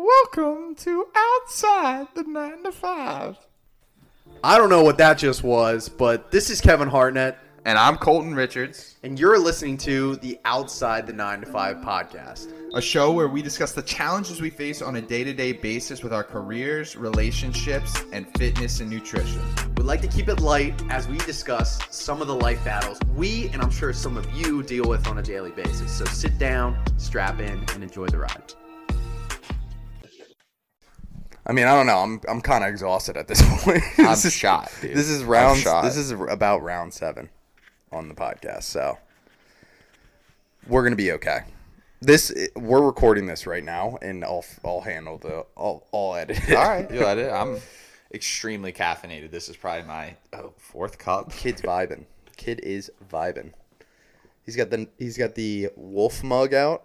Welcome 0.00 0.76
to 0.76 1.08
Outside 1.12 2.06
the 2.14 2.22
9 2.22 2.62
to 2.62 2.70
5. 2.70 3.36
I 4.44 4.56
don't 4.56 4.70
know 4.70 4.84
what 4.84 4.96
that 4.98 5.18
just 5.18 5.42
was, 5.42 5.88
but 5.88 6.30
this 6.30 6.50
is 6.50 6.60
Kevin 6.60 6.86
Hartnett, 6.86 7.36
And 7.64 7.76
I'm 7.76 7.96
Colton 7.96 8.32
Richards, 8.32 8.94
and 9.02 9.18
you're 9.18 9.40
listening 9.40 9.76
to 9.78 10.14
the 10.18 10.38
Outside 10.44 11.04
the 11.04 11.12
9 11.12 11.40
to 11.40 11.46
5 11.46 11.76
podcast. 11.78 12.52
a 12.74 12.80
show 12.80 13.10
where 13.10 13.26
we 13.26 13.42
discuss 13.42 13.72
the 13.72 13.82
challenges 13.82 14.40
we 14.40 14.50
face 14.50 14.82
on 14.82 14.94
a 14.94 15.02
day 15.02 15.24
to 15.24 15.32
day 15.32 15.50
basis 15.50 16.04
with 16.04 16.12
our 16.12 16.22
careers, 16.22 16.94
relationships, 16.94 18.00
and 18.12 18.24
fitness 18.38 18.78
and 18.78 18.88
nutrition. 18.88 19.42
We'd 19.76 19.82
like 19.82 20.02
to 20.02 20.08
keep 20.08 20.28
it 20.28 20.38
light 20.40 20.80
as 20.90 21.08
we 21.08 21.18
discuss 21.18 21.80
some 21.90 22.22
of 22.22 22.28
the 22.28 22.36
life 22.36 22.64
battles 22.64 23.00
we, 23.16 23.48
and 23.48 23.60
I'm 23.60 23.72
sure 23.72 23.92
some 23.92 24.16
of 24.16 24.30
you, 24.32 24.62
deal 24.62 24.84
with 24.84 25.08
on 25.08 25.18
a 25.18 25.22
daily 25.22 25.50
basis. 25.50 25.90
So 25.90 26.04
sit 26.04 26.38
down, 26.38 26.78
strap 26.98 27.40
in, 27.40 27.64
and 27.74 27.82
enjoy 27.82 28.06
the 28.06 28.18
ride. 28.18 28.54
I 31.48 31.52
mean, 31.52 31.64
I 31.66 31.74
don't 31.74 31.86
know. 31.86 31.98
I'm 31.98 32.20
I'm 32.28 32.40
kind 32.42 32.62
of 32.62 32.70
exhausted 32.70 33.16
at 33.16 33.26
this 33.26 33.40
point. 33.62 33.82
I'm 33.98 34.06
this 34.06 34.26
is 34.26 34.34
shot, 34.34 34.70
dude. 34.80 34.94
This 34.94 35.08
is 35.08 35.24
round. 35.24 35.58
shot. 35.58 35.82
This 35.82 35.96
is 35.96 36.10
about 36.10 36.62
round 36.62 36.92
seven 36.92 37.30
on 37.90 38.08
the 38.08 38.14
podcast. 38.14 38.64
So 38.64 38.98
we're 40.66 40.82
gonna 40.82 40.96
be 40.96 41.12
okay. 41.12 41.40
This 42.00 42.32
we're 42.54 42.82
recording 42.82 43.26
this 43.26 43.46
right 43.46 43.64
now, 43.64 43.98
and 44.02 44.24
I'll 44.24 44.44
I'll 44.64 44.82
handle 44.82 45.16
the 45.16 45.46
I'll 45.56 45.86
I'll 45.92 46.14
edit. 46.14 46.48
It. 46.48 46.54
All 46.54 46.68
right, 46.68 46.90
you 46.90 47.00
let 47.00 47.18
it. 47.18 47.32
I'm 47.32 47.58
extremely 48.12 48.72
caffeinated. 48.72 49.30
This 49.30 49.48
is 49.48 49.56
probably 49.56 49.86
my 49.86 50.16
oh, 50.34 50.52
fourth 50.58 50.98
cup. 50.98 51.32
Kid's 51.32 51.62
vibing. 51.62 52.04
Kid 52.36 52.60
is 52.60 52.90
vibing. 53.10 53.52
He's 54.44 54.54
got 54.54 54.68
the 54.70 54.86
he's 54.98 55.16
got 55.16 55.34
the 55.34 55.70
wolf 55.76 56.22
mug 56.22 56.52
out. 56.52 56.84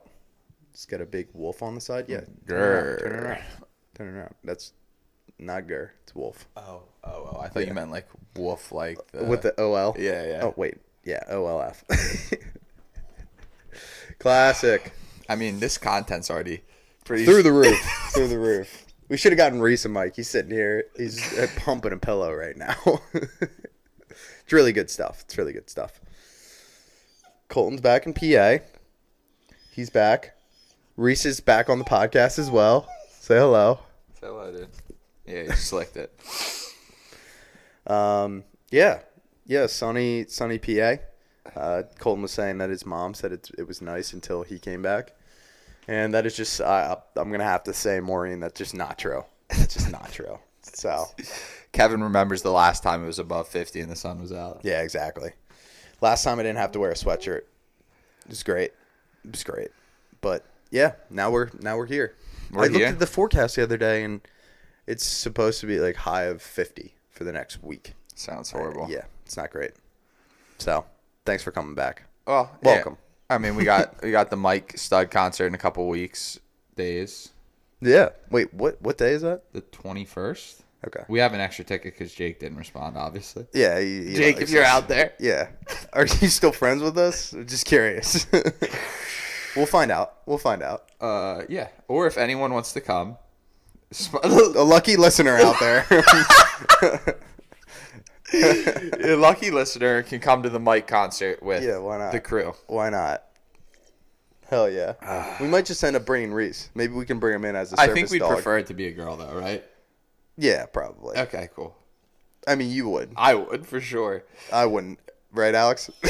He's 0.72 0.86
got 0.86 1.02
a 1.02 1.06
big 1.06 1.28
wolf 1.34 1.62
on 1.62 1.76
the 1.76 1.82
side. 1.82 2.06
Yeah. 2.08 2.22
Turn 2.48 2.58
it 2.58 2.62
around. 2.62 3.00
Turn 3.00 3.14
around. 3.26 3.44
Turn 3.96 4.08
it 4.08 4.18
around. 4.18 4.36
That's 4.44 4.74
not 5.40 5.68
Gur. 5.68 5.92
It's 6.04 6.16
wolf. 6.16 6.48
Oh, 6.58 6.84
oh, 7.04 7.10
oh! 7.36 7.40
I 7.42 7.48
thought 7.48 7.68
you 7.68 7.74
meant 7.74 7.92
like 7.92 8.08
wolf, 8.36 8.72
like 8.72 8.98
the, 9.12 9.24
With 9.26 9.42
the 9.42 9.60
OL. 9.62 9.96
yeah, 10.00 10.26
yeah. 10.26 10.40
Oh 10.44 10.54
wait. 10.56 10.76
Yeah. 11.04 11.20
OLF. 11.30 11.84
Classic. 14.20 14.94
I 15.28 15.36
mean, 15.36 15.60
this 15.60 15.78
content's 15.78 16.30
already 16.32 16.62
pretty 17.06 17.26
Through 17.26 17.44
the 17.44 17.52
roof. 17.52 17.80
Through 18.14 18.30
the 18.30 18.40
roof. 18.40 18.86
We 19.10 19.18
should 19.18 19.32
have 19.32 19.38
gotten 19.38 19.62
Reese 19.62 19.86
a 19.86 19.90
mic. 19.90 20.16
He's 20.16 20.30
sitting 20.30 20.52
here. 20.52 20.86
He's 20.98 21.38
uh, 21.38 21.48
pumping 21.58 21.92
a 21.92 21.98
pillow 21.98 22.34
right 22.34 22.56
now. 22.56 22.76
it's 23.14 24.52
really 24.52 24.72
good 24.72 24.90
stuff. 24.90 25.24
It's 25.26 25.38
really 25.38 25.54
good 25.54 25.70
stuff. 25.70 26.00
Colton's 27.50 27.82
back 27.82 28.06
in 28.06 28.14
PA. 28.14 28.64
He's 29.72 29.90
back. 29.90 30.36
Reese 30.96 31.26
is 31.26 31.40
back 31.40 31.70
on 31.70 31.80
the 31.80 31.86
podcast 31.86 32.40
as 32.40 32.50
well. 32.50 32.88
Say 33.24 33.38
hello. 33.38 33.80
Say 34.20 34.28
hello, 34.28 34.52
dude. 34.52 34.68
Yeah, 35.26 35.44
you 35.44 35.52
slicked 35.54 35.96
it. 35.96 36.12
Um, 37.86 38.46
yeah, 38.72 39.00
yeah. 39.46 39.68
Sunny, 39.68 40.26
sunny 40.30 40.58
PA. 40.58 40.96
Uh, 41.54 41.84
Colton 42.00 42.22
was 42.22 42.32
saying 42.32 42.60
that 42.60 42.70
his 42.70 42.86
mom 42.86 43.14
said 43.14 43.34
it, 43.34 43.50
it 43.58 43.68
was 43.68 43.82
nice 43.82 44.14
until 44.14 44.44
he 44.44 44.58
came 44.58 44.82
back, 44.82 45.12
and 45.86 46.14
that 46.14 46.26
is 46.26 46.38
just 46.38 46.62
I, 46.62 46.96
I'm 47.18 47.30
gonna 47.30 47.44
have 47.44 47.64
to 47.64 47.74
say, 47.74 48.00
Maureen, 48.00 48.40
that's 48.40 48.58
just 48.58 48.74
not 48.74 48.98
true. 48.98 49.26
That's 49.50 49.74
just 49.74 49.92
not 49.92 50.12
true. 50.12 50.40
So 50.64 51.08
Kevin 51.74 52.02
remembers 52.02 52.42
the 52.42 52.52
last 52.52 52.84
time 52.84 53.04
it 53.04 53.08
was 53.08 53.20
above 53.20 53.50
50 53.50 53.82
and 53.82 53.92
the 53.92 53.98
sun 53.98 54.22
was 54.22 54.32
out. 54.32 54.62
yeah, 54.64 54.82
exactly. 54.82 55.32
Last 56.00 56.24
time 56.24 56.40
I 56.40 56.44
didn't 56.44 56.60
have 56.60 56.72
to 56.72 56.80
wear 56.80 56.92
a 56.92 56.96
sweatshirt. 56.96 57.42
It 58.22 58.30
was 58.30 58.44
great. 58.44 58.72
It 59.26 59.32
was 59.32 59.44
great. 59.44 59.72
But 60.22 60.46
yeah, 60.72 60.94
now 61.10 61.32
we're 61.32 61.50
now 61.60 61.76
we're 61.78 61.86
here. 61.86 62.16
We're 62.54 62.64
I 62.64 62.68
looked 62.68 62.78
here. 62.78 62.88
at 62.88 63.00
the 63.00 63.08
forecast 63.08 63.56
the 63.56 63.64
other 63.64 63.78
day, 63.78 64.04
and 64.04 64.22
it's 64.88 65.06
supposed 65.06 65.60
to 65.62 65.66
be 65.68 65.80
like 65.80 65.96
high 65.96 66.24
of 66.24 66.42
50 66.42 66.94
for 67.10 67.24
the 67.24 67.32
next 67.32 67.64
week. 67.64 67.94
Sounds 68.16 68.52
horrible. 68.52 68.88
Yeah, 68.90 69.06
it's 69.26 69.36
not 69.38 69.50
great. 69.52 69.72
So 70.60 70.86
thanks 71.26 71.44
for 71.44 71.52
coming 71.52 71.76
back. 71.76 72.04
Well, 72.28 72.52
yeah. 72.62 72.76
Welcome. 72.76 72.98
I 73.30 73.38
mean, 73.38 73.56
we 73.56 73.64
got 73.66 74.02
we 74.04 74.12
got 74.12 74.30
the 74.30 74.36
Mike 74.50 74.78
Stud 74.78 75.10
concert 75.12 75.48
in 75.48 75.56
a 75.56 75.58
couple 75.58 75.88
weeks 75.88 76.40
days. 76.76 77.30
Yeah. 77.82 78.10
Wait, 78.30 78.54
what 78.54 78.82
what 78.82 78.98
day 78.98 79.12
is 79.14 79.24
that? 79.24 79.52
The 79.54 79.62
21st. 79.62 80.62
Okay. 80.86 81.04
We 81.08 81.20
have 81.20 81.34
an 81.34 81.40
extra 81.40 81.64
ticket 81.64 81.94
because 81.94 82.14
Jake 82.14 82.40
didn't 82.42 82.58
respond, 82.58 82.98
obviously. 82.98 83.48
Yeah, 83.54 83.80
he- 83.80 84.06
he 84.10 84.14
Jake, 84.16 84.36
likes 84.36 84.50
if 84.50 84.56
you're 84.56 84.66
out 84.66 84.90
there, 84.90 85.14
Yeah. 85.18 85.48
Are 85.94 86.06
you 86.06 86.28
still 86.28 86.52
friends 86.52 86.84
with 86.84 86.98
us? 86.98 87.32
Just 87.46 87.66
curious. 87.66 88.28
we'll 89.56 89.66
find 89.66 89.92
out. 89.92 90.16
We'll 90.26 90.38
find 90.38 90.62
out. 90.64 90.84
uh, 91.02 91.44
yeah. 91.50 91.68
Or 91.88 92.08
if 92.08 92.18
anyone 92.18 92.54
wants 92.54 92.74
to 92.74 92.82
come, 92.82 93.18
sp- 93.92 94.20
A 94.24 94.28
lucky 94.64 94.96
listener 94.98 95.38
out 95.38 95.60
there. 95.60 95.86
a 98.34 99.16
lucky 99.16 99.52
listener 99.52 100.02
can 100.04 100.20
come 100.20 100.44
to 100.44 100.50
the 100.50 100.60
Mike 100.60 100.88
concert 100.88 101.42
with 101.44 101.64
Yeah, 101.64 101.78
why 101.78 101.98
not? 102.00 102.12
the 102.12 102.20
crew. 102.20 102.54
Why 102.68 102.90
not? 102.90 103.24
Hell 104.50 104.70
yeah. 104.70 105.38
we 105.42 105.48
might 105.48 105.66
just 105.66 105.84
end 105.84 105.96
up 105.96 106.06
bringing 106.06 106.34
Reese. 106.34 106.70
Maybe 106.76 106.94
we 106.94 107.06
can 107.06 107.20
bring 107.20 107.36
him 107.36 107.46
in 107.46 107.56
as 107.56 107.74
a 107.74 107.80
I 107.80 107.86
service 107.88 107.94
think 107.96 108.12
we'd 108.12 108.20
dog. 108.20 108.34
prefer 108.34 108.58
it 108.60 108.68
to 108.68 108.74
be 108.74 108.88
a 108.88 108.92
girl, 108.92 109.16
though, 109.18 109.34
right? 109.34 109.64
Yeah, 110.38 110.66
probably. 110.66 111.18
Okay, 111.18 111.50
cool. 111.56 111.76
I 112.48 112.56
mean, 112.56 112.72
you 112.72 112.90
would. 112.90 113.14
I 113.16 113.36
would 113.36 113.66
for 113.68 113.80
sure. 113.80 114.24
I 114.52 114.66
wouldn't. 114.66 115.00
Right, 115.32 115.56
Alex? 115.56 115.90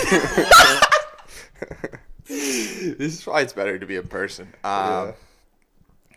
This 2.27 3.19
is 3.19 3.25
why 3.27 3.41
it's 3.41 3.53
better 3.53 3.77
to 3.79 3.85
be 3.85 3.95
in 3.95 4.07
person. 4.07 4.53
Um, 4.63 5.13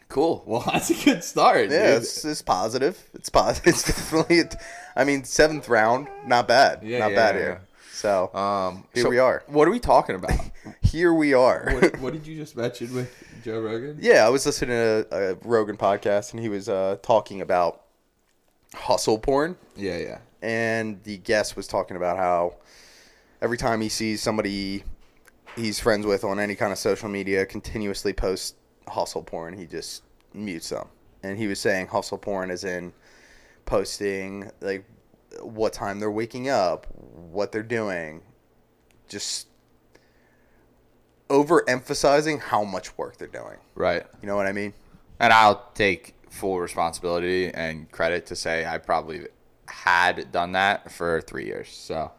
Cool. 0.09 0.45
Well, 0.47 0.61
that's 0.73 0.91
a 0.91 1.05
good 1.05 1.25
start. 1.25 1.69
Yeah, 1.71 1.95
dude. 1.95 2.03
it's, 2.03 2.25
it's 2.25 2.43
positive. 2.43 3.03
It's 3.15 3.29
positive. 3.29 3.67
It's 3.75 3.83
definitely. 3.83 4.43
I 4.95 5.03
mean, 5.05 5.25
seventh 5.25 5.69
round, 5.69 6.07
not 6.25 6.47
bad. 6.47 6.83
Yeah, 6.85 7.01
not 7.01 7.11
yeah, 7.11 7.17
bad 7.17 7.35
yeah, 7.35 7.41
here. 7.41 7.61
So 7.93 8.33
Um, 8.35 8.85
Here 8.95 9.03
so 9.03 9.09
we 9.11 9.19
are. 9.19 9.43
What 9.49 9.67
are 9.67 9.71
we 9.71 9.81
talking 9.81 10.15
about? 10.17 10.39
here 10.83 11.13
we 11.13 11.35
are. 11.35 11.71
what, 11.73 11.99
what 12.01 12.13
did 12.13 12.27
you 12.27 12.37
just 12.37 12.57
mention 12.57 12.95
with 12.95 13.11
Joe 13.43 13.61
Rogan? 13.61 13.99
yeah, 14.01 14.25
I 14.25 14.29
was 14.29 14.47
listening 14.47 14.71
to 14.77 15.07
a, 15.11 15.33
a 15.33 15.35
Rogan 15.43 15.77
podcast, 15.77 16.33
and 16.33 16.41
he 16.41 16.49
was 16.49 16.69
uh, 16.69 16.99
talking 17.03 17.41
about 17.41 17.83
hustle 18.75 19.19
porn, 19.19 19.57
Yeah, 19.77 19.97
yeah. 19.97 20.19
and 20.43 21.03
the 21.05 21.17
guest 21.17 21.57
was 21.57 21.67
talking 21.67 21.97
about 21.97 22.17
how 22.19 22.57
every 23.41 23.57
time 23.57 23.81
he 23.81 23.89
sees 23.89 24.23
somebody 24.23 24.85
he's 25.57 25.81
friends 25.81 26.07
with 26.07 26.23
on 26.23 26.39
any 26.39 26.55
kind 26.55 26.73
of 26.73 26.79
social 26.79 27.09
media 27.09 27.45
continuously 27.47 28.13
post 28.13 28.57
hustle 28.89 29.23
porn, 29.23 29.57
he 29.57 29.67
just 29.67 30.03
mutes 30.33 30.69
them. 30.69 30.89
And 31.23 31.39
he 31.39 31.47
was 31.47 31.59
saying 31.59 31.89
hustle 31.89 32.19
porn 32.19 32.51
is 32.51 32.65
in 32.65 32.93
posting 33.65 34.51
like 34.61 34.85
what 35.41 35.73
time 35.73 35.99
they're 35.99 36.11
waking 36.11 36.49
up, 36.49 36.87
what 36.95 37.53
they're 37.53 37.63
doing, 37.63 38.23
just 39.09 39.49
overemphasizing 41.29 42.41
how 42.41 42.63
much 42.63 42.97
work 42.97 43.17
they're 43.17 43.27
doing. 43.27 43.57
Right. 43.75 44.07
You 44.23 44.29
know 44.29 44.37
what 44.37 44.47
I 44.47 44.53
mean? 44.53 44.73
And 45.19 45.33
I'll 45.33 45.71
take 45.75 46.15
full 46.31 46.61
responsibility 46.61 47.49
and 47.53 47.91
credit 47.91 48.27
to 48.27 48.37
say 48.37 48.67
I 48.67 48.79
probably 48.79 49.27
had 49.67 50.31
done 50.31 50.53
that 50.53 50.93
for 50.93 51.21
three 51.23 51.47
years. 51.47 51.69
So 51.71 52.13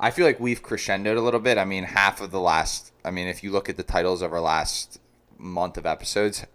I 0.00 0.10
feel 0.10 0.24
like 0.24 0.40
we've 0.40 0.62
crescendoed 0.62 1.16
a 1.16 1.20
little 1.20 1.40
bit. 1.40 1.58
I 1.58 1.66
mean, 1.66 1.84
half 1.84 2.22
of 2.22 2.30
the 2.30 2.40
last, 2.40 2.90
I 3.04 3.10
mean, 3.10 3.28
if 3.28 3.44
you 3.44 3.52
look 3.52 3.68
at 3.68 3.76
the 3.76 3.82
titles 3.82 4.22
of 4.22 4.32
our 4.32 4.40
last 4.40 4.98
month 5.38 5.76
of 5.76 5.84
episodes, 5.84 6.46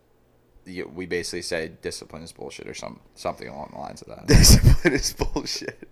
you, 0.66 0.91
we 0.94 1.06
basically 1.06 1.44
say 1.44 1.72
discipline 1.83 2.23
is 2.23 2.31
bullshit 2.31 2.67
or 2.67 2.73
some 2.73 3.00
something 3.13 3.47
along 3.47 3.69
the 3.73 3.79
lines 3.79 4.01
of 4.01 4.07
that. 4.07 4.25
Discipline 4.28 4.94
is 4.94 5.13
bullshit. 5.13 5.88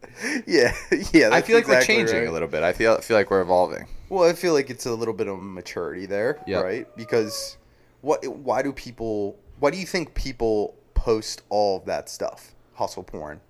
yeah, 0.46 0.72
yeah. 1.12 1.30
I 1.32 1.42
feel 1.42 1.56
like 1.56 1.66
we're 1.66 1.82
changing 1.82 2.18
right. 2.18 2.28
a 2.28 2.32
little 2.32 2.46
bit. 2.46 2.62
I 2.62 2.72
feel 2.72 2.96
feel 2.98 3.16
like 3.16 3.30
we're 3.30 3.40
evolving. 3.40 3.88
Well, 4.08 4.28
I 4.28 4.34
feel 4.34 4.52
like 4.52 4.70
it's 4.70 4.86
a 4.86 4.94
little 4.94 5.14
bit 5.14 5.26
of 5.26 5.42
maturity 5.42 6.06
there, 6.06 6.40
Yep. 6.46 6.64
right? 6.64 6.96
Because 6.96 7.56
what? 8.00 8.24
Why 8.28 8.62
do 8.62 8.72
people? 8.72 9.38
Why 9.58 9.70
do 9.70 9.78
you 9.78 9.86
think 9.86 10.14
people 10.14 10.76
post 10.94 11.42
all 11.48 11.78
of 11.78 11.86
that 11.86 12.08
stuff? 12.08 12.54
Hustle 12.74 13.02
porn, 13.02 13.40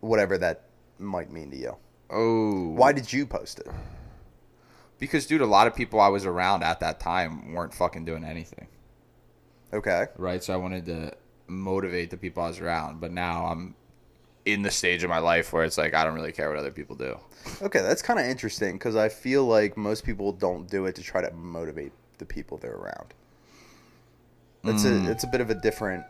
whatever 0.00 0.38
that 0.38 0.66
might 0.98 1.32
mean 1.32 1.50
to 1.50 1.56
you. 1.56 1.76
Oh, 2.10 2.68
Why 2.70 2.92
did 2.92 3.12
you 3.12 3.26
post 3.26 3.60
it? 3.60 3.68
Because, 4.98 5.26
dude, 5.26 5.40
a 5.40 5.46
lot 5.46 5.66
of 5.66 5.74
people 5.74 6.00
I 6.00 6.08
was 6.08 6.26
around 6.26 6.62
at 6.62 6.80
that 6.80 7.00
time 7.00 7.52
weren't 7.52 7.72
fucking 7.72 8.04
doing 8.04 8.24
anything. 8.24 8.66
Okay. 9.72 10.06
right? 10.16 10.42
So 10.42 10.52
I 10.52 10.56
wanted 10.56 10.86
to 10.86 11.14
motivate 11.46 12.10
the 12.10 12.16
people 12.16 12.42
I 12.42 12.48
was 12.48 12.60
around, 12.60 13.00
but 13.00 13.12
now 13.12 13.46
I'm 13.46 13.74
in 14.44 14.62
the 14.62 14.70
stage 14.70 15.02
of 15.02 15.10
my 15.10 15.18
life 15.18 15.52
where 15.52 15.64
it's 15.64 15.78
like 15.78 15.94
I 15.94 16.04
don't 16.04 16.14
really 16.14 16.32
care 16.32 16.48
what 16.48 16.58
other 16.58 16.70
people 16.70 16.96
do. 16.96 17.18
Okay, 17.62 17.80
that's 17.80 18.02
kind 18.02 18.18
of 18.18 18.26
interesting 18.26 18.74
because 18.74 18.96
I 18.96 19.08
feel 19.08 19.44
like 19.46 19.76
most 19.76 20.04
people 20.04 20.32
don't 20.32 20.68
do 20.68 20.86
it 20.86 20.94
to 20.96 21.02
try 21.02 21.20
to 21.20 21.32
motivate 21.32 21.92
the 22.18 22.24
people 22.24 22.58
they're 22.58 22.74
around. 22.74 23.14
It's 24.64 24.84
a 24.84 24.88
mm. 24.88 25.08
it's 25.08 25.24
a 25.24 25.26
bit 25.26 25.40
of 25.40 25.50
a 25.50 25.54
different 25.54 26.04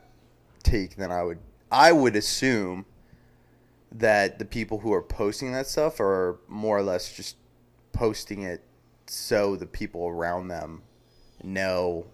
take 0.62 0.96
than 0.96 1.12
I 1.12 1.22
would 1.22 1.38
I 1.70 1.92
would 1.92 2.16
assume 2.16 2.84
that 3.92 4.38
the 4.38 4.44
people 4.44 4.78
who 4.78 4.92
are 4.92 5.02
posting 5.02 5.52
that 5.52 5.66
stuff 5.66 6.00
are 6.00 6.38
more 6.48 6.78
or 6.78 6.82
less 6.82 7.12
just 7.12 7.36
posting 7.92 8.42
it 8.42 8.62
so 9.06 9.56
the 9.56 9.66
people 9.66 10.06
around 10.06 10.48
them 10.48 10.82
know 11.42 12.06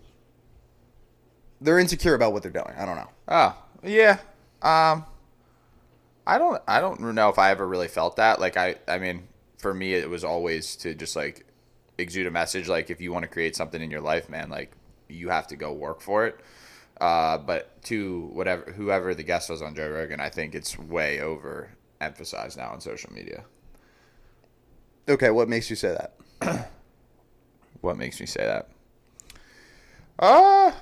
they're 1.60 1.78
insecure 1.78 2.14
about 2.14 2.32
what 2.32 2.42
they're 2.42 2.52
doing. 2.52 2.72
I 2.76 2.86
don't 2.86 2.96
know. 2.96 3.10
Oh, 3.28 3.56
yeah. 3.82 4.18
Um 4.62 5.04
I 6.26 6.38
don't 6.38 6.62
I 6.66 6.80
don't 6.80 7.00
know 7.00 7.28
if 7.28 7.38
I 7.38 7.50
ever 7.50 7.66
really 7.66 7.88
felt 7.88 8.16
that. 8.16 8.40
Like 8.40 8.56
I 8.56 8.76
I 8.88 8.98
mean, 8.98 9.28
for 9.58 9.74
me 9.74 9.94
it 9.94 10.08
was 10.08 10.24
always 10.24 10.76
to 10.76 10.94
just 10.94 11.14
like 11.14 11.46
exude 11.98 12.26
a 12.26 12.30
message 12.30 12.68
like 12.68 12.90
if 12.90 13.00
you 13.00 13.12
want 13.12 13.22
to 13.22 13.28
create 13.28 13.54
something 13.54 13.82
in 13.82 13.90
your 13.90 14.00
life, 14.00 14.28
man, 14.28 14.48
like 14.48 14.72
you 15.08 15.28
have 15.28 15.46
to 15.48 15.56
go 15.56 15.72
work 15.72 16.00
for 16.00 16.26
it. 16.26 16.40
Uh, 17.00 17.38
but 17.38 17.82
to 17.84 18.30
whatever 18.32 18.72
whoever 18.72 19.14
the 19.14 19.22
guest 19.22 19.50
was 19.50 19.60
on 19.62 19.74
Joe 19.74 19.90
Rogan, 19.90 20.20
I 20.20 20.28
think 20.30 20.54
it's 20.54 20.78
way 20.78 21.20
over 21.20 21.70
emphasized 22.00 22.56
now 22.56 22.70
on 22.70 22.80
social 22.80 23.12
media. 23.12 23.44
Okay, 25.08 25.30
what 25.30 25.48
makes 25.48 25.70
you 25.70 25.76
say 25.76 25.96
that? 26.40 26.68
What 27.82 27.98
makes 27.98 28.18
me 28.18 28.26
say 28.26 28.44
that? 28.44 28.68
Uh 30.18 30.72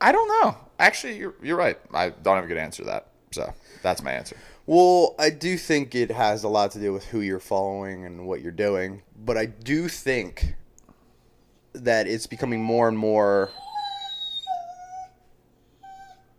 I 0.00 0.12
don't 0.12 0.28
know. 0.28 0.56
Actually, 0.78 1.16
you're 1.16 1.34
you're 1.42 1.56
right. 1.56 1.78
I 1.92 2.10
don't 2.10 2.36
have 2.36 2.44
a 2.44 2.46
good 2.48 2.58
answer 2.58 2.82
to 2.82 2.86
that. 2.90 3.08
So 3.32 3.52
that's 3.82 4.02
my 4.02 4.12
answer. 4.12 4.36
Well, 4.66 5.14
I 5.18 5.30
do 5.30 5.56
think 5.56 5.94
it 5.94 6.10
has 6.10 6.44
a 6.44 6.48
lot 6.48 6.70
to 6.72 6.78
do 6.78 6.92
with 6.92 7.06
who 7.06 7.20
you're 7.20 7.40
following 7.40 8.04
and 8.04 8.26
what 8.26 8.42
you're 8.42 8.52
doing, 8.52 9.02
but 9.16 9.36
I 9.36 9.46
do 9.46 9.88
think 9.88 10.54
that 11.72 12.06
it's 12.06 12.26
becoming 12.26 12.62
more 12.62 12.88
and 12.88 12.98
more. 12.98 13.50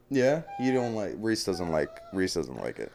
Yeah, 0.09 0.44
you 0.59 0.71
don't 0.71 0.95
like 0.95 1.15
Reese 1.18 1.44
doesn't 1.44 1.71
like 1.71 2.00
Reese 2.13 2.33
doesn't 2.36 2.62
like 2.62 2.80
it. 2.80 2.92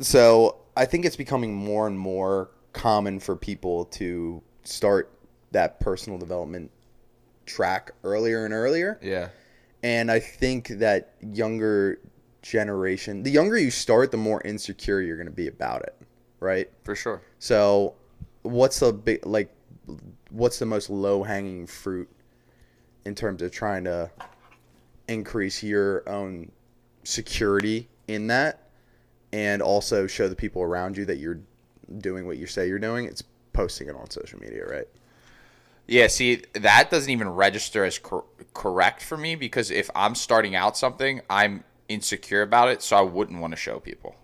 So 0.00 0.56
I 0.76 0.84
think 0.84 1.04
it's 1.04 1.16
becoming 1.16 1.54
more 1.54 1.86
and 1.86 1.98
more 1.98 2.50
common 2.72 3.20
for 3.20 3.36
people 3.36 3.84
to 3.86 4.42
start 4.64 5.12
that 5.52 5.78
personal 5.80 6.18
development 6.18 6.70
track 7.46 7.92
earlier 8.02 8.44
and 8.44 8.52
earlier. 8.52 8.98
Yeah. 9.02 9.28
And 9.82 10.10
I 10.10 10.18
think 10.18 10.68
that 10.68 11.14
younger 11.20 12.00
generation, 12.42 13.22
the 13.22 13.30
younger 13.30 13.58
you 13.58 13.70
start, 13.70 14.10
the 14.10 14.16
more 14.16 14.40
insecure 14.44 15.00
you're 15.00 15.16
going 15.16 15.28
to 15.28 15.32
be 15.32 15.46
about 15.46 15.82
it, 15.82 15.94
right? 16.40 16.70
For 16.82 16.96
sure. 16.96 17.22
So, 17.38 17.94
what's 18.42 18.80
the 18.80 18.92
big 18.92 19.24
like 19.26 19.54
what's 20.30 20.58
the 20.58 20.66
most 20.66 20.90
low-hanging 20.90 21.66
fruit 21.66 22.08
in 23.04 23.14
terms 23.14 23.42
of 23.42 23.52
trying 23.52 23.84
to 23.84 24.10
increase 25.08 25.62
your 25.62 26.08
own 26.08 26.50
security 27.02 27.88
in 28.08 28.26
that 28.28 28.68
and 29.32 29.62
also 29.62 30.06
show 30.06 30.28
the 30.28 30.36
people 30.36 30.62
around 30.62 30.96
you 30.96 31.04
that 31.04 31.18
you're 31.18 31.40
doing 31.98 32.26
what 32.26 32.36
you 32.36 32.46
say 32.46 32.68
you're 32.68 32.78
doing? 32.78 33.06
It's 33.06 33.22
posting 33.52 33.88
it 33.88 33.96
on 33.96 34.10
social 34.10 34.38
media, 34.40 34.64
right? 34.66 34.88
Yeah, 35.86 36.06
see, 36.06 36.42
that 36.54 36.90
doesn't 36.90 37.10
even 37.10 37.28
register 37.28 37.84
as 37.84 37.98
cor- 37.98 38.24
correct 38.54 39.02
for 39.02 39.16
me 39.16 39.34
because 39.34 39.70
if 39.70 39.90
I'm 39.94 40.14
starting 40.14 40.54
out 40.54 40.76
something, 40.76 41.20
I'm 41.28 41.64
insecure 41.88 42.42
about 42.42 42.68
it, 42.68 42.82
so 42.82 42.96
I 42.96 43.02
wouldn't 43.02 43.40
want 43.40 43.52
to 43.52 43.56
show 43.56 43.80
people. 43.80 44.16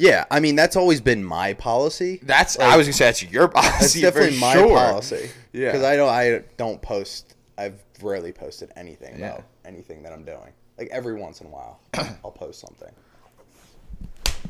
Yeah, 0.00 0.24
I 0.30 0.40
mean 0.40 0.56
that's 0.56 0.76
always 0.76 1.02
been 1.02 1.22
my 1.22 1.52
policy. 1.52 2.20
That's 2.22 2.58
I 2.58 2.78
was 2.78 2.86
gonna 2.86 2.94
say 2.94 3.04
that's 3.04 3.22
your 3.22 3.48
policy. 3.48 4.00
That's 4.00 4.14
definitely 4.14 4.40
my 4.40 4.54
sure. 4.54 4.74
policy. 4.74 5.30
Yeah. 5.52 5.72
because 5.72 5.84
I 5.84 5.96
don't 5.96 6.08
I 6.08 6.42
don't 6.56 6.80
post. 6.80 7.36
I've 7.60 7.82
rarely 8.02 8.32
posted 8.32 8.70
anything 8.76 9.18
Yeah. 9.18 9.32
about 9.34 9.44
anything 9.66 10.02
that 10.04 10.12
I'm 10.12 10.24
doing. 10.24 10.52
Like 10.78 10.88
every 10.90 11.14
once 11.14 11.40
in 11.42 11.46
a 11.46 11.50
while, 11.50 11.80
I'll 12.24 12.30
post 12.30 12.60
something. 12.60 12.92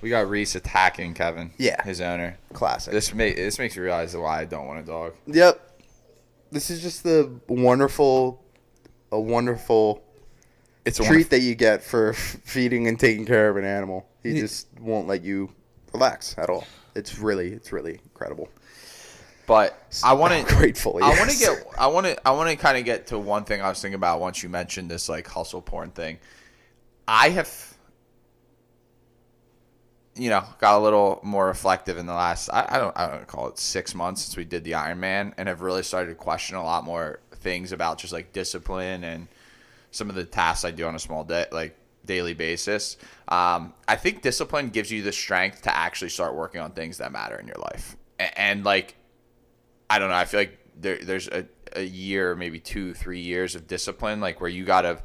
We 0.00 0.08
got 0.10 0.28
Reese 0.30 0.54
attacking 0.54 1.14
Kevin. 1.14 1.50
Yeah. 1.58 1.82
his 1.82 2.00
owner. 2.00 2.38
Classic. 2.52 2.92
This 2.92 3.08
this 3.10 3.58
makes 3.58 3.76
me 3.76 3.82
realize 3.82 4.16
why 4.16 4.40
I 4.40 4.44
don't 4.44 4.66
want 4.66 4.78
a 4.80 4.82
dog. 4.84 5.14
Yep. 5.26 5.60
This 6.52 6.70
is 6.70 6.80
just 6.82 7.02
the 7.02 7.30
wonderful, 7.48 8.42
a 9.12 9.20
wonderful 9.20 10.02
It's 10.84 11.00
a 11.00 11.04
treat 11.04 11.30
that 11.30 11.40
you 11.40 11.54
get 11.56 11.82
for 11.82 12.12
feeding 12.44 12.86
and 12.86 12.98
taking 12.98 13.26
care 13.26 13.48
of 13.50 13.56
an 13.56 13.64
animal. 13.64 14.06
He 14.22 14.30
Yeah. 14.30 14.42
just 14.42 14.68
won't 14.80 15.08
let 15.08 15.22
you 15.22 15.52
relax 15.92 16.36
at 16.38 16.48
all. 16.48 16.64
It's 16.94 17.18
really, 17.18 17.52
it's 17.52 17.72
really 17.72 18.00
incredible. 18.04 18.48
But 19.46 19.82
I 20.04 20.12
want 20.12 20.32
to 20.32 20.54
gratefully. 20.56 21.02
I 21.02 21.08
want 21.10 21.30
to 21.30 21.36
yes. 21.36 21.62
get. 21.62 21.66
I 21.78 21.86
want 21.88 22.06
to. 22.06 22.28
I 22.28 22.30
want 22.32 22.50
to 22.50 22.56
kind 22.56 22.78
of 22.78 22.84
get 22.84 23.08
to 23.08 23.18
one 23.18 23.44
thing 23.44 23.60
I 23.60 23.68
was 23.68 23.80
thinking 23.80 23.96
about 23.96 24.20
once 24.20 24.42
you 24.42 24.48
mentioned 24.48 24.90
this 24.90 25.08
like 25.08 25.26
hustle 25.26 25.62
porn 25.62 25.90
thing. 25.90 26.18
I 27.08 27.30
have, 27.30 27.76
you 30.14 30.30
know, 30.30 30.44
got 30.58 30.78
a 30.78 30.82
little 30.82 31.18
more 31.24 31.46
reflective 31.46 31.98
in 31.98 32.06
the 32.06 32.14
last. 32.14 32.48
I, 32.50 32.66
I 32.68 32.78
don't. 32.78 32.96
I 32.96 33.06
don't 33.08 33.26
call 33.26 33.48
it 33.48 33.58
six 33.58 33.94
months 33.94 34.22
since 34.22 34.36
we 34.36 34.44
did 34.44 34.62
the 34.64 34.72
Ironman, 34.72 35.34
and 35.36 35.48
have 35.48 35.62
really 35.62 35.82
started 35.82 36.10
to 36.10 36.14
question 36.14 36.56
a 36.56 36.62
lot 36.62 36.84
more 36.84 37.20
things 37.32 37.72
about 37.72 37.98
just 37.98 38.12
like 38.12 38.32
discipline 38.32 39.02
and 39.02 39.26
some 39.90 40.08
of 40.08 40.14
the 40.14 40.24
tasks 40.24 40.64
I 40.64 40.70
do 40.70 40.86
on 40.86 40.94
a 40.94 41.00
small 41.00 41.24
day, 41.24 41.46
like 41.50 41.76
daily 42.04 42.34
basis. 42.34 42.96
Um, 43.28 43.74
I 43.88 43.96
think 43.96 44.22
discipline 44.22 44.68
gives 44.68 44.90
you 44.90 45.02
the 45.02 45.12
strength 45.12 45.62
to 45.62 45.76
actually 45.76 46.10
start 46.10 46.34
working 46.34 46.60
on 46.60 46.72
things 46.72 46.98
that 46.98 47.12
matter 47.12 47.36
in 47.36 47.46
your 47.46 47.56
life, 47.56 47.96
and, 48.18 48.32
and 48.36 48.64
like 48.64 48.94
I 49.90 49.98
don't 49.98 50.08
know. 50.08 50.14
I 50.14 50.24
feel 50.24 50.40
like 50.40 50.56
there, 50.80 50.98
there's 51.02 51.26
a, 51.26 51.46
a 51.74 51.82
year, 51.82 52.36
maybe 52.36 52.60
two, 52.60 52.94
three 52.94 53.18
years 53.18 53.56
of 53.56 53.66
discipline, 53.66 54.20
like 54.20 54.40
where 54.40 54.48
you 54.48 54.64
got 54.64 54.82
to 54.82 55.02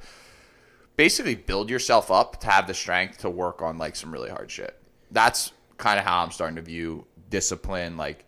basically 0.96 1.34
build 1.34 1.72
yourself 1.72 2.12
up 2.12 2.40
to 2.42 2.48
have 2.48 2.68
the 2.68 2.74
strength 2.76 3.18
to 3.20 3.30
work 3.30 3.64
on 3.64 3.80
like 3.80 3.96
some 3.96 4.12
really 4.12 4.30
hard 4.30 4.50
shit. 4.52 4.80
That's 5.10 5.52
kind 5.78 5.98
of 5.98 6.06
how 6.06 6.24
I'm 6.24 6.30
starting 6.30 6.56
to 6.58 6.62
view 6.62 7.08
discipline. 7.32 7.98
Like 7.98 8.26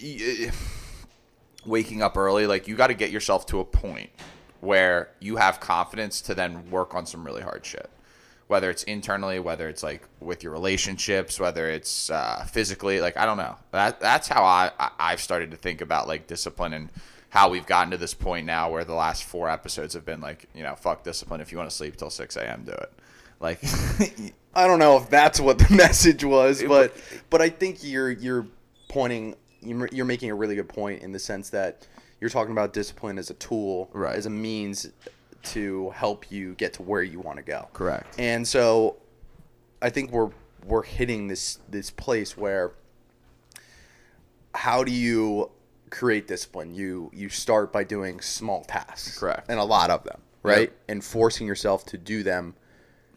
eh, 0.00 0.52
waking 1.66 2.00
up 2.00 2.16
early, 2.16 2.46
like 2.46 2.68
you 2.68 2.76
got 2.76 2.86
to 2.86 2.94
get 2.94 3.10
yourself 3.10 3.46
to 3.46 3.58
a 3.58 3.64
point 3.64 4.10
where 4.60 5.10
you 5.18 5.36
have 5.36 5.58
confidence 5.58 6.20
to 6.20 6.34
then 6.34 6.70
work 6.70 6.94
on 6.94 7.04
some 7.04 7.24
really 7.24 7.42
hard 7.42 7.66
shit 7.66 7.90
whether 8.48 8.70
it's 8.70 8.82
internally, 8.84 9.38
whether 9.38 9.68
it's 9.68 9.82
like 9.82 10.02
with 10.20 10.42
your 10.42 10.52
relationships, 10.52 11.38
whether 11.38 11.70
it's 11.70 12.10
uh, 12.10 12.44
physically, 12.50 13.00
like 13.00 13.16
I 13.16 13.24
don't 13.26 13.36
know. 13.36 13.56
That 13.70 14.00
that's 14.00 14.26
how 14.28 14.42
I, 14.42 14.72
I 14.78 14.90
I've 14.98 15.20
started 15.20 15.50
to 15.52 15.56
think 15.56 15.80
about 15.80 16.08
like 16.08 16.26
discipline 16.26 16.72
and 16.72 16.88
how 17.30 17.50
we've 17.50 17.66
gotten 17.66 17.90
to 17.90 17.98
this 17.98 18.14
point 18.14 18.46
now 18.46 18.70
where 18.70 18.84
the 18.84 18.94
last 18.94 19.24
four 19.24 19.50
episodes 19.50 19.92
have 19.94 20.04
been 20.06 20.20
like 20.20 20.46
you 20.54 20.62
know 20.62 20.74
fuck 20.74 21.04
discipline. 21.04 21.40
If 21.40 21.52
you 21.52 21.58
want 21.58 21.70
to 21.70 21.76
sleep 21.76 21.96
till 21.96 22.10
six 22.10 22.36
a.m., 22.36 22.64
do 22.64 22.72
it. 22.72 22.92
Like 23.38 23.60
I 24.54 24.66
don't 24.66 24.78
know 24.78 24.96
if 24.96 25.10
that's 25.10 25.38
what 25.38 25.58
the 25.58 25.72
message 25.74 26.24
was, 26.24 26.62
but 26.62 26.96
but 27.30 27.40
I 27.42 27.50
think 27.50 27.84
you're 27.84 28.10
you're 28.10 28.46
pointing 28.88 29.34
you're, 29.60 29.88
you're 29.92 30.06
making 30.06 30.30
a 30.30 30.34
really 30.34 30.54
good 30.54 30.68
point 30.68 31.02
in 31.02 31.12
the 31.12 31.18
sense 31.18 31.50
that 31.50 31.86
you're 32.20 32.30
talking 32.30 32.52
about 32.52 32.72
discipline 32.72 33.18
as 33.18 33.28
a 33.30 33.34
tool, 33.34 33.90
Right. 33.92 34.16
as 34.16 34.24
a 34.26 34.30
means 34.30 34.88
to 35.42 35.90
help 35.90 36.30
you 36.30 36.54
get 36.54 36.74
to 36.74 36.82
where 36.82 37.02
you 37.02 37.20
want 37.20 37.36
to 37.38 37.42
go. 37.42 37.68
Correct. 37.72 38.18
And 38.18 38.46
so 38.46 38.96
I 39.80 39.90
think 39.90 40.10
we're 40.10 40.30
we're 40.64 40.82
hitting 40.82 41.28
this 41.28 41.58
this 41.68 41.90
place 41.90 42.36
where 42.36 42.72
how 44.54 44.84
do 44.84 44.92
you 44.92 45.50
create 45.90 46.26
discipline? 46.26 46.74
You 46.74 47.10
you 47.14 47.28
start 47.28 47.72
by 47.72 47.84
doing 47.84 48.20
small 48.20 48.64
tasks. 48.64 49.18
Correct. 49.18 49.48
And 49.48 49.58
a 49.58 49.64
lot 49.64 49.90
of 49.90 50.04
them, 50.04 50.20
right? 50.42 50.70
Yep. 50.70 50.76
And 50.88 51.04
forcing 51.04 51.46
yourself 51.46 51.84
to 51.86 51.98
do 51.98 52.22
them 52.22 52.54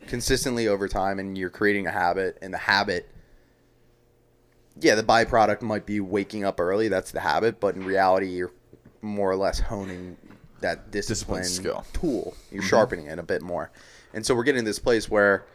consistently 0.08 0.68
over 0.68 0.88
time 0.88 1.20
and 1.20 1.38
you're 1.38 1.50
creating 1.50 1.88
a 1.88 1.92
habit 1.92 2.38
and 2.42 2.54
the 2.54 2.58
habit 2.58 3.08
yeah, 4.80 4.96
the 4.96 5.04
byproduct 5.04 5.62
might 5.62 5.86
be 5.86 6.00
waking 6.00 6.46
up 6.46 6.60
early, 6.60 6.88
that's 6.88 7.12
the 7.12 7.20
habit, 7.20 7.60
but 7.60 7.76
in 7.76 7.84
reality 7.84 8.28
you're 8.28 8.52
more 9.02 9.30
or 9.30 9.36
less 9.36 9.60
honing 9.60 10.18
that 10.62 10.92
discipline, 10.92 11.44
skill. 11.44 11.86
tool. 11.94 12.36
You're 12.52 12.64
sharpening 12.64 13.08
it 13.08 13.20
a 13.20 13.24
bit 13.24 13.42
more. 13.42 13.72
And 14.14 14.26
so 14.26 14.36
we're 14.36 14.44
getting 14.44 14.64
to 14.64 14.70
this 14.70 14.80
place 14.80 15.10
where 15.10 15.46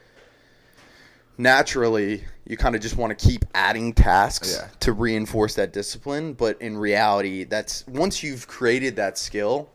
naturally 1.38 2.24
you 2.46 2.56
kind 2.56 2.74
of 2.74 2.80
just 2.80 2.96
want 2.96 3.16
to 3.16 3.28
keep 3.28 3.44
adding 3.54 3.92
tasks 3.92 4.56
Yeah. 4.58 4.68
to 4.80 4.92
reinforce 4.92 5.54
that 5.56 5.72
discipline, 5.72 6.32
but 6.32 6.60
in 6.62 6.78
reality 6.78 7.44
that's 7.44 7.86
once 7.86 8.22
you've 8.22 8.46
created 8.48 8.96
that 8.96 9.18
skill, 9.18 9.68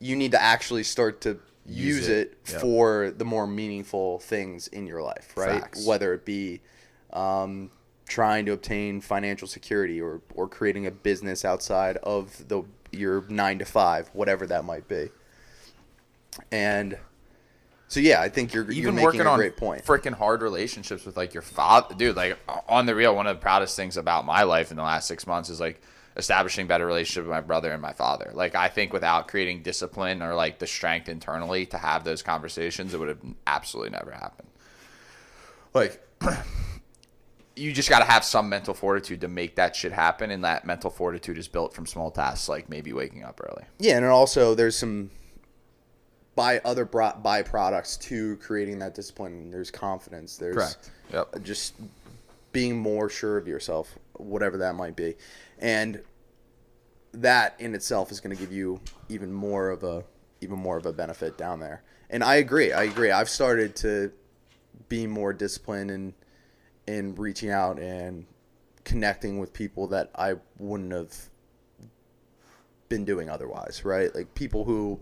you 0.00 0.16
need 0.16 0.32
to 0.32 0.42
actually 0.42 0.82
start 0.82 1.20
to 1.22 1.38
Use 1.68 1.96
use, 1.96 2.08
it. 2.08 2.32
it, 2.44 2.52
Yep. 2.52 2.60
for 2.60 3.10
the 3.16 3.24
more 3.24 3.46
meaningful 3.46 4.18
things 4.20 4.68
in 4.68 4.86
your 4.86 5.02
life, 5.02 5.32
right? 5.36 5.60
Facts. 5.62 5.84
Whether 5.86 6.14
it 6.14 6.24
be 6.24 6.60
um, 7.12 7.70
trying 8.06 8.46
to 8.46 8.52
obtain 8.52 9.00
financial 9.00 9.48
security 9.48 10.00
or, 10.00 10.20
or 10.34 10.48
creating 10.48 10.86
a 10.86 10.90
business 10.92 11.44
outside 11.44 11.96
of 11.98 12.46
the 12.48 12.62
your 12.96 13.24
nine 13.28 13.58
to 13.58 13.64
five, 13.64 14.08
whatever 14.12 14.46
that 14.46 14.64
might 14.64 14.88
be. 14.88 15.10
And 16.50 16.98
so, 17.88 18.00
yeah, 18.00 18.20
I 18.20 18.28
think 18.28 18.52
you're, 18.52 18.64
you're 18.64 18.72
even 18.72 18.94
making 18.96 19.04
working 19.04 19.20
a 19.22 19.30
on 19.30 19.38
great 19.38 19.56
point. 19.56 19.84
freaking 19.84 20.12
hard 20.12 20.42
relationships 20.42 21.04
with 21.04 21.16
like 21.16 21.34
your 21.34 21.42
father, 21.42 21.94
dude. 21.94 22.16
Like 22.16 22.38
on 22.68 22.86
the 22.86 22.94
real, 22.94 23.14
one 23.14 23.26
of 23.26 23.36
the 23.36 23.40
proudest 23.40 23.76
things 23.76 23.96
about 23.96 24.24
my 24.24 24.42
life 24.42 24.70
in 24.70 24.76
the 24.76 24.82
last 24.82 25.06
six 25.06 25.26
months 25.26 25.48
is 25.48 25.60
like 25.60 25.80
establishing 26.16 26.66
better 26.66 26.86
relationship 26.86 27.24
with 27.24 27.30
my 27.30 27.40
brother 27.40 27.70
and 27.72 27.80
my 27.80 27.92
father. 27.92 28.30
Like 28.34 28.54
I 28.54 28.68
think 28.68 28.92
without 28.92 29.28
creating 29.28 29.62
discipline 29.62 30.22
or 30.22 30.34
like 30.34 30.58
the 30.58 30.66
strength 30.66 31.08
internally 31.08 31.66
to 31.66 31.78
have 31.78 32.04
those 32.04 32.22
conversations, 32.22 32.92
it 32.92 32.98
would 32.98 33.08
have 33.08 33.20
absolutely 33.46 33.90
never 33.90 34.10
happened. 34.10 34.48
Like 35.74 36.02
you 37.56 37.72
just 37.72 37.88
got 37.88 38.00
to 38.00 38.04
have 38.04 38.22
some 38.22 38.48
mental 38.48 38.74
fortitude 38.74 39.22
to 39.22 39.28
make 39.28 39.56
that 39.56 39.74
shit 39.74 39.92
happen, 39.92 40.30
and 40.30 40.44
that 40.44 40.66
mental 40.66 40.90
fortitude 40.90 41.38
is 41.38 41.48
built 41.48 41.74
from 41.74 41.86
small 41.86 42.10
tasks 42.10 42.48
like 42.48 42.68
maybe 42.68 42.92
waking 42.92 43.24
up 43.24 43.40
early. 43.42 43.64
Yeah, 43.78 43.96
and 43.96 44.04
also 44.04 44.54
there's 44.54 44.76
some 44.76 45.10
by 46.34 46.58
other 46.66 46.84
bro- 46.84 47.14
byproducts 47.24 47.98
to 48.02 48.36
creating 48.36 48.78
that 48.80 48.94
discipline. 48.94 49.50
There's 49.50 49.70
confidence. 49.70 50.36
There's 50.36 50.54
Correct. 50.54 50.90
Yep. 51.12 51.42
just 51.42 51.74
being 52.52 52.76
more 52.76 53.08
sure 53.08 53.38
of 53.38 53.48
yourself, 53.48 53.98
whatever 54.14 54.58
that 54.58 54.74
might 54.74 54.94
be, 54.94 55.14
and 55.58 56.02
that 57.12 57.54
in 57.58 57.74
itself 57.74 58.12
is 58.12 58.20
going 58.20 58.36
to 58.36 58.40
give 58.40 58.52
you 58.52 58.78
even 59.08 59.32
more 59.32 59.70
of 59.70 59.82
a 59.82 60.04
even 60.42 60.58
more 60.58 60.76
of 60.76 60.84
a 60.84 60.92
benefit 60.92 61.38
down 61.38 61.60
there. 61.60 61.82
And 62.10 62.22
I 62.22 62.36
agree. 62.36 62.72
I 62.72 62.84
agree. 62.84 63.10
I've 63.10 63.30
started 63.30 63.74
to 63.76 64.12
be 64.90 65.06
more 65.06 65.32
disciplined 65.32 65.90
in 65.90 66.14
in 66.86 67.14
reaching 67.16 67.50
out 67.50 67.78
and 67.78 68.24
connecting 68.84 69.38
with 69.38 69.52
people 69.52 69.88
that 69.88 70.10
I 70.14 70.34
wouldn't 70.58 70.92
have 70.92 71.14
been 72.88 73.04
doing 73.04 73.28
otherwise, 73.28 73.84
right? 73.84 74.14
Like 74.14 74.34
people 74.34 74.64
who 74.64 75.00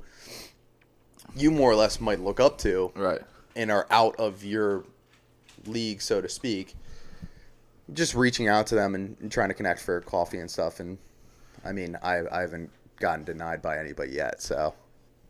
you 1.37 1.51
more 1.51 1.71
or 1.71 1.75
less 1.75 2.01
might 2.01 2.21
look 2.21 2.41
up 2.41 2.59
to 2.59 2.93
Right. 2.95 3.21
and 3.57 3.71
are 3.71 3.87
out 3.91 4.17
of 4.17 4.45
your 4.45 4.85
league, 5.67 6.01
so 6.01 6.21
to 6.21 6.29
speak. 6.29 6.75
Just 7.93 8.15
reaching 8.15 8.49
out 8.49 8.67
to 8.69 8.75
them 8.75 8.95
and, 8.95 9.17
and 9.21 9.31
trying 9.31 9.49
to 9.49 9.55
connect 9.55 9.81
for 9.81 10.01
coffee 10.01 10.39
and 10.39 10.51
stuff. 10.51 10.81
And 10.81 10.97
I 11.65 11.73
mean, 11.73 11.99
I, 12.03 12.23
I 12.31 12.41
haven't 12.41 12.71
gotten 12.99 13.25
denied 13.25 13.61
by 13.61 13.79
anybody 13.79 14.13
yet. 14.13 14.41
So, 14.41 14.75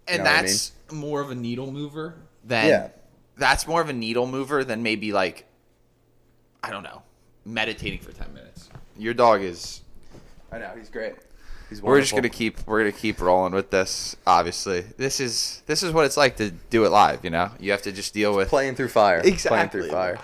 and 0.07 0.19
know 0.19 0.25
what 0.25 0.33
I 0.39 0.43
that's 0.43 0.73
more 0.93 1.21
of 1.21 1.31
a 1.31 1.35
needle 1.35 1.73
mover 1.73 2.15
than 2.45 2.69
Yeah. 2.69 2.89
that's 3.37 3.67
more 3.67 3.81
of 3.81 3.89
a 3.89 3.93
needle 3.93 4.27
mover 4.29 4.63
than 4.63 4.83
maybe 4.85 5.13
like 5.13 5.47
I 6.65 6.71
don't 6.71 6.83
know 6.83 7.03
meditating 7.45 8.01
for 8.01 8.13
ten 8.13 8.33
minutes. 8.33 8.69
Your 8.97 9.15
dog 9.15 9.43
is. 9.43 9.83
I 10.51 10.59
know 10.59 10.73
he's 10.77 10.89
great. 10.89 11.15
He's 11.69 11.83
We're 11.83 12.01
just 12.01 12.15
gonna 12.15 12.29
keep 12.29 12.67
we're 12.67 12.81
gonna 12.81 12.93
keep 12.93 13.21
rolling 13.21 13.53
with 13.53 13.71
this. 13.71 14.17
Obviously, 14.27 14.83
this 14.97 15.19
is 15.21 15.63
this 15.67 15.83
is 15.83 15.93
what 15.93 16.05
it's 16.05 16.17
like 16.17 16.37
to 16.37 16.51
do 16.51 16.85
it 16.85 16.91
live. 16.91 17.25
You 17.25 17.31
know, 17.31 17.51
you 17.59 17.71
have 17.73 17.83
to 17.83 17.93
just 17.93 18.15
deal 18.15 18.35
with. 18.37 18.49
playing 18.49 18.75
through 18.77 18.89
fire. 18.89 19.19
Exactly, 19.25 19.49
Playing 19.49 19.69
through 19.71 19.89
fire. 19.91 20.19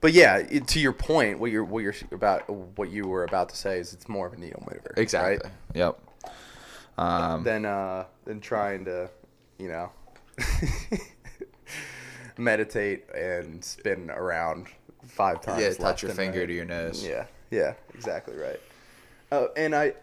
But 0.00 0.12
yeah, 0.12 0.36
it- 0.38 0.66
to 0.68 0.80
your 0.80 0.92
point, 0.92 1.38
what 1.38 1.50
you're 1.50 1.64
what 1.64 1.82
you're 1.82 1.94
about 2.12 2.50
what 2.50 2.90
you 2.90 3.06
were 3.06 3.24
about 3.24 3.48
to 3.50 3.56
say 3.56 3.78
is 3.78 3.92
it's 3.94 4.08
more 4.08 4.26
of 4.26 4.32
a 4.34 4.36
needle 4.36 4.62
mover. 4.70 4.92
Exactly. 4.96 5.38
Right? 5.48 5.52
Yep. 5.74 6.00
Um, 6.98 7.42
than 7.44 7.64
uh 7.64 8.04
than 8.24 8.40
trying 8.40 8.84
to, 8.84 9.08
you 9.58 9.68
know, 9.68 9.90
meditate 12.38 13.08
and 13.14 13.64
spin 13.64 14.10
around 14.10 14.66
five 15.06 15.40
times. 15.40 15.62
yeah, 15.62 15.72
touch 15.72 16.02
your 16.02 16.12
finger 16.12 16.40
right. 16.40 16.46
to 16.46 16.52
your 16.52 16.64
nose. 16.64 17.06
Yeah, 17.06 17.26
yeah, 17.50 17.74
exactly 17.94 18.36
right. 18.36 18.60
Oh, 19.32 19.48
and 19.56 19.74
I, 19.74 19.94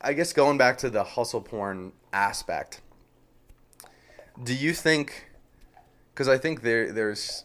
I 0.00 0.12
guess 0.12 0.32
going 0.32 0.58
back 0.58 0.78
to 0.78 0.90
the 0.90 1.04
hustle 1.04 1.40
porn 1.40 1.92
aspect, 2.12 2.80
do 4.42 4.54
you 4.54 4.72
think? 4.72 5.30
Because 6.12 6.28
I 6.28 6.38
think 6.38 6.62
there 6.62 6.92
there's 6.92 7.44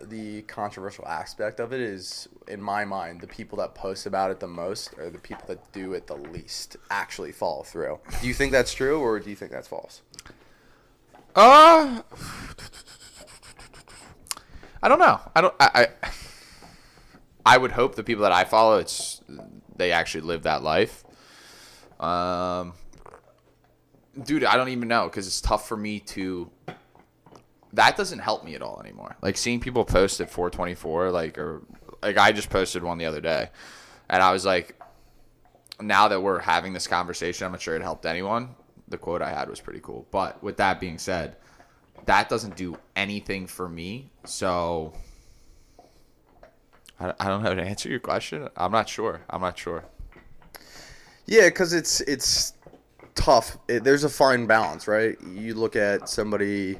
the 0.00 0.42
controversial 0.42 1.06
aspect 1.06 1.60
of 1.60 1.72
it 1.72 1.80
is 1.80 2.28
in 2.48 2.60
my 2.60 2.84
mind 2.84 3.20
the 3.20 3.26
people 3.26 3.58
that 3.58 3.74
post 3.74 4.06
about 4.06 4.30
it 4.30 4.40
the 4.40 4.46
most 4.46 4.92
are 4.98 5.10
the 5.10 5.18
people 5.18 5.44
that 5.48 5.72
do 5.72 5.94
it 5.94 6.06
the 6.06 6.16
least 6.16 6.76
actually 6.90 7.32
follow 7.32 7.62
through. 7.62 7.98
Do 8.20 8.26
you 8.26 8.34
think 8.34 8.52
that's 8.52 8.74
true 8.74 9.00
or 9.00 9.18
do 9.20 9.30
you 9.30 9.36
think 9.36 9.52
that's 9.52 9.68
false? 9.68 10.02
Uh, 11.34 12.02
I 14.82 14.88
don't 14.88 14.98
know. 14.98 15.20
I 15.34 15.40
don't. 15.40 15.54
I, 15.58 15.88
I. 16.02 16.10
I 17.46 17.56
would 17.56 17.70
hope 17.70 17.94
the 17.94 18.02
people 18.02 18.24
that 18.24 18.32
I 18.32 18.42
follow, 18.42 18.78
it's 18.78 19.20
they 19.76 19.92
actually 19.92 20.22
live 20.22 20.42
that 20.42 20.64
life. 20.64 21.04
Um, 22.00 22.72
dude, 24.20 24.42
I 24.42 24.56
don't 24.56 24.70
even 24.70 24.88
know 24.88 25.04
because 25.04 25.28
it's 25.28 25.40
tough 25.40 25.68
for 25.68 25.76
me 25.76 26.00
to. 26.00 26.50
That 27.72 27.96
doesn't 27.96 28.18
help 28.18 28.44
me 28.44 28.54
at 28.54 28.62
all 28.62 28.80
anymore. 28.80 29.16
Like 29.22 29.36
seeing 29.36 29.60
people 29.60 29.84
post 29.84 30.20
at 30.20 30.28
424, 30.28 31.10
like 31.12 31.38
or 31.38 31.62
like 32.02 32.18
I 32.18 32.32
just 32.32 32.50
posted 32.50 32.82
one 32.82 32.98
the 32.98 33.06
other 33.06 33.20
day, 33.20 33.50
and 34.08 34.22
I 34.22 34.32
was 34.32 34.44
like, 34.44 34.80
now 35.80 36.08
that 36.08 36.20
we're 36.20 36.40
having 36.40 36.72
this 36.72 36.86
conversation, 36.86 37.46
I'm 37.46 37.52
not 37.52 37.60
sure 37.60 37.76
it 37.76 37.82
helped 37.82 38.06
anyone. 38.06 38.56
The 38.88 38.98
quote 38.98 39.22
I 39.22 39.30
had 39.30 39.48
was 39.48 39.60
pretty 39.60 39.80
cool. 39.80 40.06
But 40.10 40.42
with 40.42 40.56
that 40.56 40.80
being 40.80 40.98
said, 40.98 41.36
that 42.04 42.28
doesn't 42.28 42.56
do 42.56 42.76
anything 42.94 43.46
for 43.46 43.68
me. 43.68 44.10
So 44.24 44.92
I, 47.00 47.12
I 47.18 47.28
don't 47.28 47.42
know 47.42 47.48
how 47.48 47.54
to 47.54 47.62
answer 47.62 47.88
your 47.88 48.00
question. 48.00 48.48
I'm 48.56 48.72
not 48.72 48.88
sure. 48.88 49.22
I'm 49.28 49.40
not 49.40 49.58
sure. 49.58 49.84
Yeah, 51.26 51.48
because 51.48 51.72
it's 51.72 52.00
it's 52.02 52.52
tough. 53.14 53.56
It, 53.68 53.82
there's 53.82 54.04
a 54.04 54.08
fine 54.08 54.46
balance, 54.46 54.86
right? 54.86 55.16
You 55.22 55.54
look 55.54 55.74
at 55.74 56.08
somebody 56.08 56.78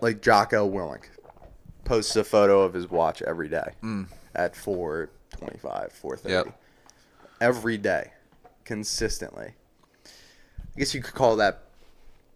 like 0.00 0.22
Jocko 0.22 0.70
Willink, 0.70 1.04
posts 1.84 2.16
a 2.16 2.24
photo 2.24 2.62
of 2.62 2.72
his 2.72 2.88
watch 2.88 3.20
every 3.22 3.48
day 3.48 3.74
mm. 3.82 4.06
at 4.34 4.54
4:25, 4.54 5.10
4:30, 5.60 6.28
Yep. 6.28 6.60
every 7.40 7.76
day, 7.76 8.12
consistently. 8.64 9.54
I 10.06 10.78
guess 10.78 10.94
you 10.94 11.02
could 11.02 11.14
call 11.14 11.36
that 11.36 11.64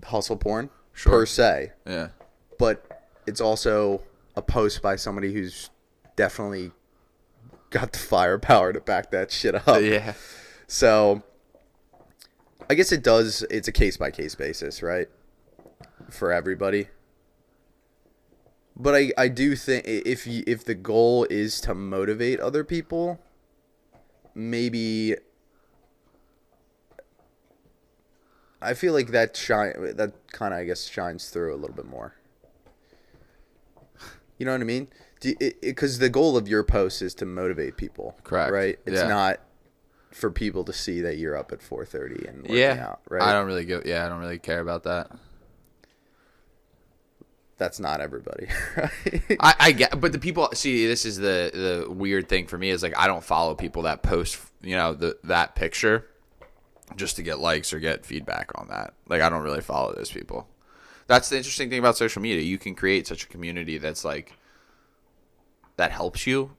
hustle 0.04 0.36
porn 0.36 0.70
Sure. 0.92 1.12
per 1.12 1.26
se, 1.26 1.72
Yeah. 1.86 2.08
but 2.58 3.02
it's 3.26 3.40
also 3.40 4.02
a 4.36 4.42
post 4.42 4.82
by 4.82 4.96
somebody 4.96 5.32
who's 5.32 5.70
definitely 6.16 6.72
got 7.70 7.92
the 7.92 7.98
firepower 7.98 8.72
to 8.72 8.80
back 8.80 9.10
that 9.10 9.30
shit 9.30 9.54
up. 9.54 9.80
Yeah. 9.82 10.14
So 10.66 11.22
I 12.70 12.74
guess 12.74 12.92
it 12.92 13.02
does 13.02 13.42
it's 13.50 13.68
a 13.68 13.72
case 13.72 13.96
by 13.96 14.10
case 14.10 14.34
basis, 14.34 14.82
right? 14.82 15.08
For 16.10 16.32
everybody. 16.32 16.88
But 18.76 18.94
I, 18.96 19.12
I 19.16 19.28
do 19.28 19.54
think 19.54 19.84
if 19.86 20.26
you, 20.26 20.42
if 20.46 20.64
the 20.64 20.74
goal 20.74 21.26
is 21.30 21.60
to 21.62 21.74
motivate 21.74 22.40
other 22.40 22.64
people, 22.64 23.20
maybe 24.34 25.14
I 28.64 28.74
feel 28.74 28.92
like 28.92 29.08
that 29.08 29.36
shine 29.36 29.72
that 29.96 30.12
kind 30.32 30.52
of 30.54 30.60
I 30.60 30.64
guess 30.64 30.86
shines 30.88 31.28
through 31.30 31.54
a 31.54 31.58
little 31.58 31.76
bit 31.76 31.86
more. 31.86 32.14
You 34.38 34.46
know 34.46 34.52
what 34.52 34.60
I 34.60 34.64
mean? 34.64 34.88
Because 35.62 35.98
the 36.00 36.08
goal 36.08 36.36
of 36.36 36.48
your 36.48 36.64
post 36.64 37.00
is 37.00 37.14
to 37.16 37.24
motivate 37.24 37.76
people, 37.76 38.16
Correct. 38.24 38.52
Right? 38.52 38.78
It's 38.84 39.00
Yeah. 39.00 39.06
not 39.08 39.40
for 40.10 40.30
people 40.30 40.64
to 40.64 40.72
see 40.72 41.00
that 41.00 41.16
you're 41.18 41.36
up 41.36 41.50
at 41.52 41.60
4:30 41.62 42.26
and 42.28 42.38
working 42.42 42.56
Yeah. 42.56 42.86
out, 42.88 43.00
right? 43.08 43.22
I 43.22 43.32
don't 43.32 43.46
really 43.46 43.64
give. 43.64 43.86
Yeah, 43.86 44.04
I 44.04 44.08
don't 44.08 44.20
really 44.20 44.38
care 44.38 44.60
about 44.60 44.82
that. 44.84 45.10
That's 47.56 47.78
not 47.78 48.00
everybody, 48.00 48.48
right? 48.76 49.36
I, 49.38 49.54
I 49.60 49.72
get, 49.72 50.00
but 50.00 50.10
the 50.12 50.18
people 50.18 50.48
see 50.54 50.86
this 50.88 51.06
is 51.06 51.16
the 51.18 51.84
the 51.86 51.90
weird 51.92 52.28
thing 52.28 52.48
for 52.48 52.58
me 52.58 52.70
is 52.70 52.82
like 52.82 52.98
I 52.98 53.06
don't 53.06 53.22
follow 53.22 53.54
people 53.54 53.82
that 53.82 54.02
post 54.02 54.38
you 54.60 54.74
know 54.76 54.92
the 54.92 55.16
that 55.24 55.54
picture 55.54 56.06
just 56.96 57.16
to 57.16 57.22
get 57.22 57.38
likes 57.38 57.72
or 57.72 57.80
get 57.80 58.06
feedback 58.06 58.50
on 58.56 58.68
that. 58.68 58.94
Like 59.08 59.22
I 59.22 59.28
don't 59.28 59.42
really 59.42 59.60
follow 59.60 59.94
those 59.94 60.10
people. 60.10 60.48
That's 61.06 61.28
the 61.28 61.36
interesting 61.36 61.68
thing 61.68 61.78
about 61.78 61.96
social 61.96 62.22
media. 62.22 62.42
You 62.42 62.58
can 62.58 62.74
create 62.74 63.06
such 63.06 63.24
a 63.24 63.28
community 63.28 63.78
that's 63.78 64.04
like 64.04 64.32
that 65.76 65.90
helps 65.90 66.26
you. 66.26 66.52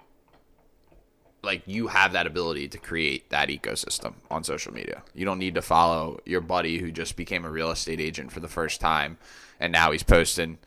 Like 1.44 1.64
you 1.68 1.88
have 1.88 2.14
that 2.14 2.26
ability 2.26 2.68
to 2.70 2.78
create 2.78 3.30
that 3.30 3.50
ecosystem 3.50 4.16
on 4.32 4.44
social 4.44 4.74
media. 4.74 5.04
You 5.14 5.26
don't 5.26 5.40
need 5.40 5.56
to 5.56 5.62
follow 5.62 6.20
your 6.26 6.42
buddy 6.42 6.80
who 6.80 6.92
just 6.92 7.16
became 7.16 7.46
a 7.46 7.52
real 7.52 7.72
estate 7.72 8.00
agent 8.00 8.32
for 8.32 8.40
the 8.40 8.48
first 8.48 8.82
time 8.82 9.18
and 9.60 9.72
now 9.72 9.92
he's 9.92 10.04
posting 10.04 10.58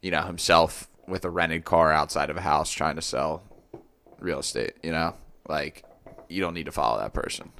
you 0.00 0.10
know, 0.10 0.22
himself 0.22 0.88
with 1.06 1.24
a 1.24 1.30
rented 1.30 1.64
car 1.64 1.92
outside 1.92 2.30
of 2.30 2.36
a 2.36 2.40
house 2.40 2.70
trying 2.70 2.96
to 2.96 3.02
sell 3.02 3.42
real 4.18 4.38
estate, 4.38 4.74
you 4.82 4.92
know? 4.92 5.14
Like 5.48 5.84
you 6.28 6.40
don't 6.40 6.54
need 6.54 6.66
to 6.66 6.72
follow 6.72 7.00
that 7.00 7.12
person. 7.12 7.52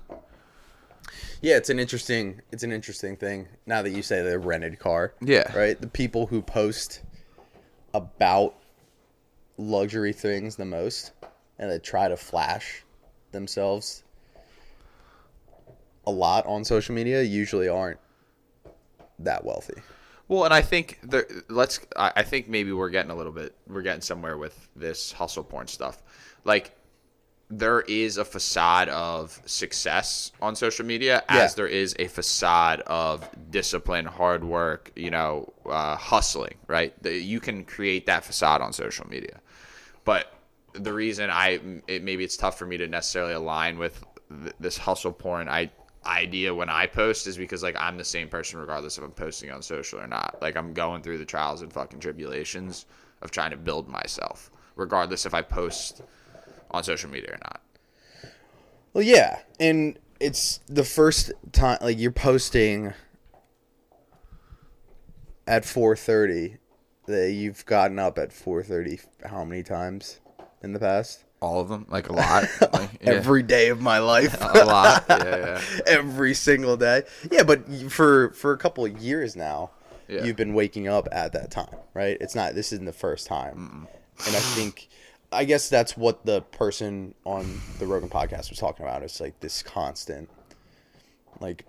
Yeah, 1.43 1.57
it's 1.57 1.71
an 1.71 1.79
interesting 1.79 2.41
it's 2.53 2.63
an 2.63 2.73
interesting 2.73 3.17
thing. 3.17 3.49
Now 3.67 3.83
that 3.83 3.91
you 3.91 4.03
say 4.03 4.23
the 4.23 4.39
rented 4.39 4.79
car, 4.79 5.15
Yeah. 5.21 5.51
right? 5.57 5.81
The 5.81 5.87
people 5.89 6.27
who 6.27 6.43
post 6.43 7.01
about 7.95 8.55
luxury 9.59 10.13
things 10.13 10.57
the 10.57 10.65
most 10.65 11.13
and 11.59 11.71
they 11.71 11.79
try 11.79 12.09
to 12.09 12.17
flash 12.17 12.83
themselves 13.33 14.03
a 16.07 16.11
lot 16.11 16.47
on 16.47 16.65
social 16.65 16.95
media 16.95 17.23
usually 17.23 17.69
aren't 17.69 17.99
that 19.19 19.45
wealthy. 19.45 19.75
Well, 20.29 20.45
and 20.45 20.55
I 20.55 20.63
think 20.63 20.99
there 21.03 21.27
let's 21.49 21.81
I 21.97 22.13
I 22.17 22.23
think 22.23 22.49
maybe 22.49 22.73
we're 22.73 22.89
getting 22.91 23.11
a 23.11 23.15
little 23.15 23.33
bit 23.33 23.55
we're 23.67 23.83
getting 23.83 24.01
somewhere 24.01 24.39
with 24.39 24.69
this 24.77 25.13
hustle 25.13 25.45
porn 25.45 25.67
stuff. 25.67 26.03
Like 26.45 26.75
there 27.53 27.81
is 27.83 28.17
a 28.17 28.25
facade 28.25 28.89
of 28.91 29.41
success 29.45 30.31
on 30.41 30.55
social 30.55 30.87
media 30.87 31.25
as 31.29 31.51
Yeah. 31.51 31.55
there 31.57 31.67
is 31.67 31.97
a 31.99 32.07
facade 32.07 32.81
of 32.83 33.29
discipline, 33.51 34.05
hard 34.07 34.45
work, 34.45 34.93
you 34.95 35.11
know, 35.11 35.53
uh, 35.67 35.97
hustling, 35.97 36.55
right? 36.69 36.95
The, 37.03 37.13
you 37.13 37.41
can 37.41 37.65
create 37.65 38.07
that 38.07 38.25
facade 38.25 38.61
on 38.61 38.73
social 38.73 39.07
media. 39.09 39.41
But 40.05 40.33
the 40.75 40.93
reason 40.93 41.29
I 41.31 41.61
it, 41.89 42.05
maybe 42.05 42.23
it's 42.23 42.37
tough 42.37 42.57
for 42.57 42.67
me 42.67 42.77
to 42.77 42.87
necessarily 42.87 43.33
align 43.35 43.79
with 43.79 44.05
th- 44.43 44.55
this 44.61 44.79
hustle 44.79 45.13
porn 45.13 45.49
I 45.49 45.71
idea 46.07 46.55
when 46.55 46.71
I 46.71 46.87
post 46.87 47.27
is 47.27 47.37
because 47.37 47.63
like 47.65 47.75
I'm 47.79 47.99
the 47.99 48.05
same 48.05 48.29
person 48.29 48.61
regardless 48.61 48.97
if 48.97 49.03
I'm 49.05 49.11
posting 49.11 49.51
on 49.51 49.61
social 49.63 49.99
or 50.01 50.07
not. 50.07 50.39
Like 50.41 50.57
I'm 50.57 50.73
going 50.73 51.03
through 51.03 51.19
the 51.19 51.25
trials 51.25 51.63
and 51.63 51.73
fucking 51.73 51.99
tribulations 51.99 52.87
of 53.23 53.33
trying 53.33 53.51
to 53.51 53.57
build 53.57 53.89
myself, 53.89 54.51
regardless 54.77 55.27
if 55.27 55.35
I 55.35 55.43
post 55.43 56.03
on 56.71 56.85
social 56.85 57.11
media 57.11 57.33
or 57.35 57.39
not. 57.43 57.61
Well, 58.93 59.05
yeah, 59.05 59.41
and 59.59 59.99
it's 60.19 60.61
the 60.67 60.85
first 60.85 61.33
time 61.53 61.79
like 61.81 61.99
you're 61.99 62.11
posting 62.13 62.93
at 65.47 65.65
4:30 65.65 66.59
that 67.07 67.31
you've 67.33 67.65
gotten 67.67 67.99
up 67.99 68.19
at 68.19 68.31
4:30 68.31 69.01
how 69.27 69.45
many 69.45 69.63
times 69.63 70.21
in 70.63 70.73
the 70.73 70.79
past? 70.79 71.25
All 71.41 71.61
of 71.61 71.69
them, 71.69 71.87
like 71.89 72.09
a 72.11 72.13
lot, 72.13 72.45
like, 72.73 72.91
yeah. 73.01 73.13
Every 73.13 73.43
day 73.43 73.69
of 73.69 73.81
my 73.81 73.99
life. 73.99 74.37
a 74.41 74.65
lot. 74.65 75.05
Yeah, 75.09 75.25
yeah. 75.25 75.81
Every 75.87 76.35
single 76.35 76.77
day. 76.77 77.05
Yeah, 77.31 77.45
but 77.45 77.67
for 77.91 78.31
for 78.33 78.53
a 78.53 78.59
couple 78.59 78.85
of 78.85 78.99
years 78.99 79.37
now, 79.37 79.71
Yeah. 80.07 80.25
you've 80.25 80.37
been 80.37 80.53
waking 80.55 80.87
up 80.87 81.09
at 81.13 81.33
that 81.33 81.51
time, 81.51 81.75
right? 81.95 82.19
It's 82.21 82.35
not 82.35 82.55
this 82.55 82.73
isn't 82.73 82.85
the 82.85 82.93
first 82.93 83.27
time. 83.27 83.87
And 84.27 84.37
I 84.37 84.41
think 84.41 84.89
I 85.33 85.45
guess 85.45 85.69
that's 85.69 85.97
what 85.97 86.27
the 86.27 86.41
person 86.43 87.15
on 87.25 87.61
the 87.79 87.87
Rogan 87.87 88.09
podcast 88.09 88.51
was 88.51 88.59
talking 88.59 88.85
about. 88.85 89.03
It's 89.03 89.21
like 89.21 89.39
this 89.41 89.63
constant 89.63 90.29
like 91.41 91.65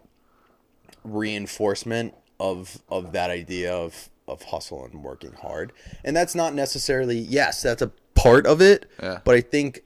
reinforcement 1.04 2.14
of 2.40 2.82
of 2.90 3.12
that 3.14 3.30
idea 3.30 3.74
of 3.74 4.10
of 4.28 4.42
hustle 4.44 4.86
and 4.86 5.04
working 5.04 5.34
hard. 5.34 5.74
And 6.04 6.16
that's 6.16 6.36
not 6.36 6.54
necessarily 6.54 7.18
yes, 7.18 7.62
that's 7.62 7.82
a 7.82 7.92
part 8.16 8.46
of 8.46 8.62
it, 8.62 8.86
Yeah. 9.02 9.20
but 9.24 9.36
I 9.36 9.42
think 9.42 9.82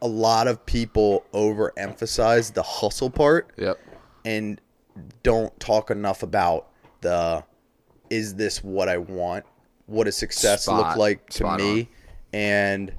a 0.00 0.08
lot 0.08 0.48
of 0.48 0.64
people 0.66 1.24
overemphasize 1.32 2.52
the 2.54 2.62
hustle 2.62 3.10
part 3.10 3.50
Yep. 3.56 3.78
and 4.24 4.60
don't 5.22 5.58
talk 5.60 5.90
enough 5.90 6.22
about 6.22 6.68
the 7.00 7.44
is 8.10 8.34
this 8.34 8.62
what 8.62 8.88
I 8.88 8.98
want? 8.98 9.44
What 9.86 10.04
does 10.04 10.16
success 10.16 10.68
look 10.68 10.96
like 10.96 11.28
to 11.30 11.36
spot 11.38 11.60
me? 11.60 11.80
on. 11.82 11.88
And 12.32 12.92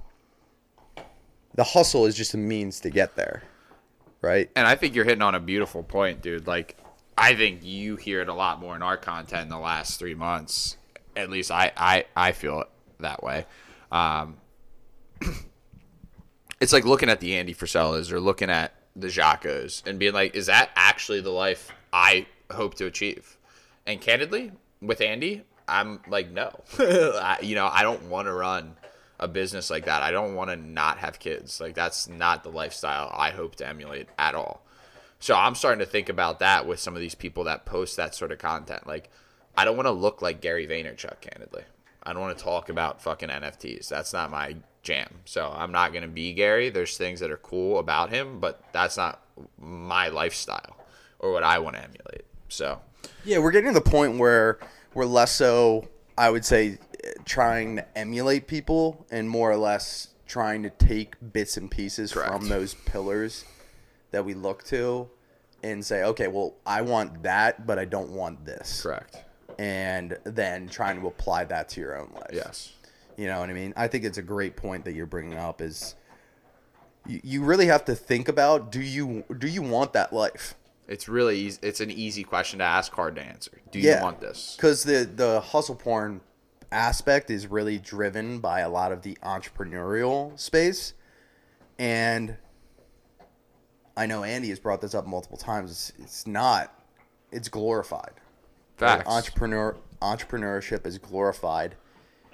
the 1.56 1.63
hustle 1.63 2.06
is 2.06 2.16
just 2.16 2.34
a 2.34 2.38
means 2.38 2.80
to 2.82 2.90
get 2.90 3.16
there. 3.16 3.44
Right? 4.22 4.50
And 4.56 4.66
I 4.68 4.75
think 4.75 4.96
you're 4.96 5.06
hitting 5.06 5.22
on 5.22 5.36
a 5.36 5.40
beautiful 5.40 5.84
point, 5.84 6.22
dude. 6.22 6.48
Like, 6.48 6.78
I 7.18 7.36
think 7.36 7.63
you 7.63 7.96
hear 7.96 8.22
it 8.22 8.30
a 8.30 8.34
lot 8.34 8.60
more 8.60 8.75
in 8.75 8.82
our 8.82 8.98
content 8.98 9.44
in 9.44 9.50
the 9.50 9.60
last 9.60 10.00
three 10.00 10.16
months. 10.16 10.78
At 11.16 11.30
least 11.30 11.52
I, 11.52 11.72
I, 11.75 12.06
I 12.16 12.32
feel 12.32 12.62
it 12.62 12.68
that 13.00 13.22
way. 13.22 13.46
Um, 13.92 14.38
it's 16.62 16.74
like 16.74 16.86
looking 16.86 17.10
at 17.10 17.20
the 17.20 17.36
Andy 17.36 17.54
Frisellas 17.54 18.12
or 18.12 18.20
looking 18.20 18.50
at 18.50 18.74
the 18.96 19.08
Jockos 19.08 19.86
and 19.86 20.00
being 20.00 20.13
like, 20.13 20.36
is 20.36 20.46
that 20.48 20.70
actually 20.75 21.22
the 21.22 21.32
life 21.32 21.72
I 21.92 22.25
hope 22.52 22.75
to 22.75 22.86
achieve? 22.86 23.38
And 23.86 24.00
candidly, 24.00 24.52
with 24.82 25.02
Andy, 25.02 25.44
I'm 25.68 26.00
like, 26.08 26.32
no. 26.32 26.62
I, 26.80 27.40
you 27.42 27.56
know, 27.56 27.70
I 27.72 27.84
don't 27.84 28.04
want 28.04 28.28
to 28.28 28.34
run 28.34 28.75
a 29.24 29.27
business 29.27 29.70
like 29.70 29.86
that. 29.86 30.03
I 30.03 30.12
don't 30.12 30.36
want 30.36 30.50
to 30.50 30.58
not 30.58 30.98
have 30.98 31.18
kids. 31.18 31.62
Like, 31.62 31.75
that's 31.75 32.08
not 32.10 32.44
the 32.44 32.50
lifestyle 32.50 33.10
I 33.15 33.32
hope 33.32 33.56
to 33.56 33.68
emulate 33.68 34.08
at 34.20 34.36
all. 34.36 34.65
So 35.20 35.36
I'm 35.36 35.56
starting 35.56 35.80
to 35.80 35.86
think 35.86 36.10
about 36.10 36.39
that 36.39 36.68
with 36.68 36.82
some 36.82 36.96
of 36.96 37.00
these 37.00 37.15
people 37.15 37.46
that 37.46 37.65
post 37.65 37.96
that 37.96 38.13
sort 38.13 38.34
of 38.34 38.39
content. 38.39 38.86
Like, 38.86 39.10
I 39.56 39.63
don't 39.63 39.77
want 39.77 39.88
to 39.88 39.92
look 39.92 40.22
like 40.22 40.42
Gary 40.42 40.68
Vaynerchuk, 40.68 41.22
candidly. 41.22 41.63
I 42.03 42.12
don't 42.12 42.22
want 42.22 42.38
to 42.38 42.44
talk 42.44 42.68
about 42.68 43.01
fucking 43.01 43.30
NFTs. 43.30 43.88
That's 43.88 44.12
not 44.12 44.30
my 44.30 44.58
jam. 44.82 45.20
So 45.24 45.53
I'm 45.56 45.72
not 45.72 45.94
going 45.94 46.01
to 46.01 46.10
be 46.10 46.34
Gary. 46.34 46.70
There's 46.70 46.98
things 46.98 47.22
that 47.22 47.32
are 47.32 47.38
cool 47.38 47.80
about 47.80 48.10
him, 48.10 48.42
but 48.42 48.62
that's 48.74 48.98
not 48.98 49.22
my 49.58 50.10
lifestyle 50.10 50.75
or 51.20 51.32
what 51.32 51.44
I 51.44 51.60
want 51.60 51.77
to 51.77 51.84
emulate. 51.84 52.25
So, 52.50 52.82
Yeah, 53.24 53.38
we're 53.38 53.51
getting 53.51 53.74
to 53.74 53.80
the 53.80 53.89
point 53.89 54.18
where 54.18 54.60
we're 54.94 55.06
less 55.06 55.32
so, 55.32 55.88
I 56.18 56.30
would 56.30 56.44
say, 56.44 56.80
trying 57.26 57.78
to 57.78 57.98
emulate 57.98 58.48
people 58.48 59.06
and 59.12 59.30
more 59.30 59.52
or 59.52 59.58
less 59.58 60.10
trying 60.28 60.63
to 60.63 60.70
take 60.70 61.16
bits 61.34 61.58
and 61.58 61.70
pieces 61.70 62.13
Correct. 62.13 62.32
from 62.32 62.50
those 62.50 62.74
pillars 62.74 63.46
that 64.12 64.26
we 64.26 64.34
look 64.34 64.63
to 64.66 65.10
and 65.63 65.86
say, 65.86 66.04
okay, 66.04 66.28
well, 66.28 66.56
I 66.66 66.82
want 66.82 67.24
that, 67.24 67.66
but 67.66 67.80
I 67.80 67.86
don't 67.86 68.12
want 68.12 68.46
this. 68.46 68.82
correct. 68.82 69.24
And 69.60 70.18
then 70.24 70.68
trying 70.68 71.00
to 71.00 71.08
apply 71.08 71.46
that 71.46 71.70
to 71.70 71.82
your 71.82 71.98
own 71.98 72.12
life. 72.13 72.32
Yes. 72.34 72.74
You 73.18 73.28
know 73.28 73.39
what 73.39 73.50
I 73.50 73.54
mean? 73.54 73.74
I 73.78 73.88
think 73.88 74.04
it's 74.04 74.18
a 74.18 74.24
great 74.24 74.56
point 74.56 74.86
that 74.86 74.94
you're 74.94 75.06
bringing 75.06 75.38
up 75.38 75.62
is 75.62 75.96
you, 77.08 77.22
you 77.24 77.44
really 77.44 77.68
have 77.68 77.86
to 77.86 77.96
think 77.96 78.28
about 78.28 78.72
do 78.72 78.82
you 78.82 79.24
do 79.38 79.48
you 79.48 79.62
want 79.62 79.94
that 79.94 80.12
life? 80.12 80.56
It's 80.88 81.08
really 81.08 81.38
easy. 81.38 81.60
It's 81.62 81.80
an 81.80 81.92
easy 81.92 82.24
question 82.24 82.60
to 82.60 82.66
ask, 82.66 82.92
hard 82.92 83.16
to 83.16 83.22
answer. 83.22 83.52
Do 83.72 83.80
you 83.80 83.96
want 84.02 84.20
this? 84.20 84.56
Because 84.58 84.84
the 84.84 85.06
the 85.06 85.42
hustle 85.42 85.76
porn 85.76 86.22
aspect 86.74 87.30
is 87.30 87.48
really 87.48 87.78
driven 87.78 88.40
by 88.40 88.62
a 88.62 88.70
lot 88.70 88.92
of 88.92 89.02
the 89.04 89.18
entrepreneurial 89.24 90.38
space, 90.40 90.94
and 91.80 92.38
I 93.96 94.06
know 94.08 94.24
Andy 94.24 94.50
has 94.50 94.60
brought 94.60 94.82
this 94.82 94.96
up 94.96 95.06
multiple 95.06 95.38
times. 95.38 95.72
It's, 95.72 95.94
it's 96.04 96.28
not. 96.28 96.74
It's 97.32 97.48
glorified. 97.50 98.14
Facts. 98.78 99.08
Entrepreneur 99.08 99.78
entrepreneurship 100.02 100.86
is 100.86 100.98
glorified. 100.98 101.76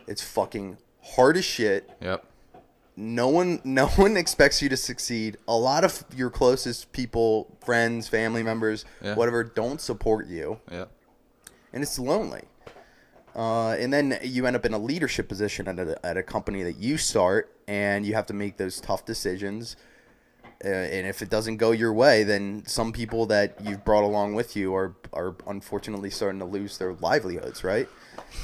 It's 0.07 0.21
fucking 0.23 0.77
hard 1.03 1.37
as 1.37 1.45
shit. 1.45 1.89
Yep. 2.01 2.25
No 2.95 3.27
one 3.29 3.61
no 3.63 3.87
one 3.95 4.17
expects 4.17 4.61
you 4.61 4.69
to 4.69 4.77
succeed. 4.77 5.37
A 5.47 5.55
lot 5.55 5.83
of 5.83 6.03
your 6.15 6.29
closest 6.29 6.91
people, 6.91 7.57
friends, 7.63 8.07
family 8.07 8.41
members, 8.43 8.85
Yeah. 9.03 9.15
whatever, 9.15 9.43
don't 9.43 9.79
support 9.79 10.27
you 10.27 10.59
Yep. 10.71 10.89
and 11.73 11.83
it's 11.83 11.99
lonely. 11.99 12.43
Uh, 13.35 13.71
and 13.71 13.93
then 13.93 14.19
you 14.23 14.45
end 14.45 14.55
up 14.55 14.65
in 14.65 14.73
a 14.73 14.77
leadership 14.79 15.27
position 15.27 15.67
at 15.67 15.79
a, 15.79 16.05
at 16.05 16.17
a 16.17 16.23
company 16.23 16.63
that 16.63 16.77
you 16.77 16.97
start, 16.97 17.55
and 17.67 18.05
you 18.05 18.13
have 18.13 18.25
to 18.25 18.33
make 18.33 18.57
those 18.57 18.81
tough 18.81 19.05
decisions. 19.05 19.75
Uh, 20.63 20.67
and 20.67 21.07
if 21.07 21.21
it 21.21 21.29
doesn't 21.29 21.57
go 21.57 21.71
your 21.71 21.93
way, 21.93 22.23
then 22.23 22.63
some 22.65 22.91
people 22.91 23.25
that 23.27 23.55
you've 23.63 23.85
brought 23.85 24.03
along 24.03 24.33
with 24.33 24.57
you 24.57 24.75
are 24.75 24.93
are 25.13 25.35
unfortunately 25.47 26.09
starting 26.09 26.39
to 26.39 26.45
lose 26.45 26.77
their 26.77 26.93
livelihoods, 26.95 27.63
right? 27.63 27.87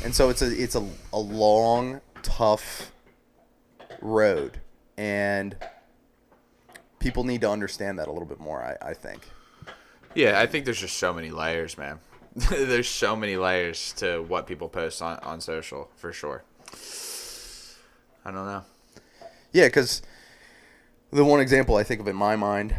And 0.04 0.16
so 0.16 0.30
it's 0.30 0.42
a 0.42 0.64
it's 0.64 0.76
a, 0.76 0.88
a 1.12 1.20
long, 1.20 2.00
tough 2.22 2.94
road, 4.02 4.60
and 4.98 5.58
people 7.00 7.26
need 7.26 7.42
to 7.42 7.50
understand 7.50 8.00
that 8.00 8.08
a 8.08 8.12
little 8.12 8.28
bit 8.28 8.40
more. 8.40 8.64
I, 8.64 8.92
I 8.92 8.94
think. 8.94 9.28
Yeah, 10.14 10.40
I 10.40 10.46
think 10.46 10.64
there's 10.64 10.80
just 10.80 10.98
so 10.98 11.12
many 11.12 11.30
layers, 11.32 11.78
man. 11.78 12.00
there's 12.50 12.90
so 12.90 13.16
many 13.16 13.38
layers 13.38 13.94
to 13.94 14.20
what 14.20 14.46
people 14.46 14.68
post 14.68 15.02
on, 15.02 15.18
on 15.20 15.40
social, 15.40 15.90
for 15.96 16.12
sure. 16.12 16.44
I 18.26 18.32
don't 18.32 18.46
know. 18.46 18.64
Yeah, 19.54 19.68
because 19.68 20.02
the 21.12 21.24
one 21.24 21.40
example 21.40 21.78
I 21.78 21.84
think 21.84 22.02
of 22.02 22.08
in 22.08 22.16
my 22.16 22.36
mind 22.36 22.76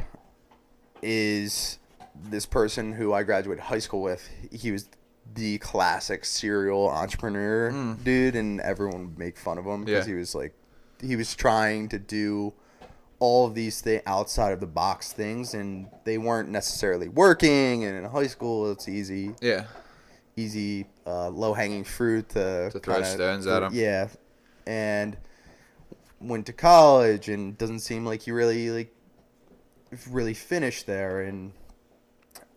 is 1.02 1.78
this 2.14 2.44
person 2.44 2.92
who 2.92 3.12
I 3.12 3.22
graduated 3.22 3.64
high 3.64 3.78
school 3.78 4.02
with. 4.02 4.28
He 4.52 4.72
was 4.72 4.88
the 5.34 5.58
classic 5.58 6.24
serial 6.24 6.88
entrepreneur 6.88 7.70
hmm. 7.70 7.94
dude, 8.04 8.36
and 8.36 8.60
everyone 8.60 9.06
would 9.06 9.18
make 9.18 9.38
fun 9.38 9.56
of 9.56 9.64
him 9.64 9.84
because 9.84 10.06
Yeah. 10.06 10.12
he 10.12 10.18
was 10.18 10.34
like, 10.34 10.54
he 11.00 11.16
was 11.16 11.34
trying 11.34 11.88
to 11.90 11.98
do 11.98 12.52
all 13.18 13.46
of 13.46 13.54
these 13.54 13.80
things 13.80 14.02
outside 14.06 14.52
of 14.52 14.60
the 14.60 14.66
box 14.66 15.12
things, 15.12 15.54
and 15.54 15.88
they 16.04 16.18
weren't 16.18 16.48
necessarily 16.50 17.08
working. 17.08 17.84
And 17.84 17.96
in 17.96 18.04
high 18.10 18.26
school, 18.26 18.70
it's 18.70 18.88
easy 18.88 19.34
Yeah. 19.40 19.64
easy, 20.36 20.86
uh, 21.06 21.30
low 21.30 21.54
hanging 21.54 21.82
fruit 21.84 22.28
to, 22.30 22.68
To 22.70 22.78
throw 22.78 22.94
kinda- 22.96 23.08
stones 23.10 23.46
at 23.46 23.62
'em. 23.62 23.72
Yeah, 23.74 24.08
and 24.66 25.16
went 26.20 26.44
to 26.46 26.52
college 26.52 27.28
and 27.30 27.56
doesn't 27.56 27.80
seem 27.80 28.04
like 28.04 28.26
you 28.26 28.34
really 28.34 28.70
like 28.70 28.92
really 30.10 30.34
finished 30.34 30.86
there 30.86 31.20
and 31.20 31.52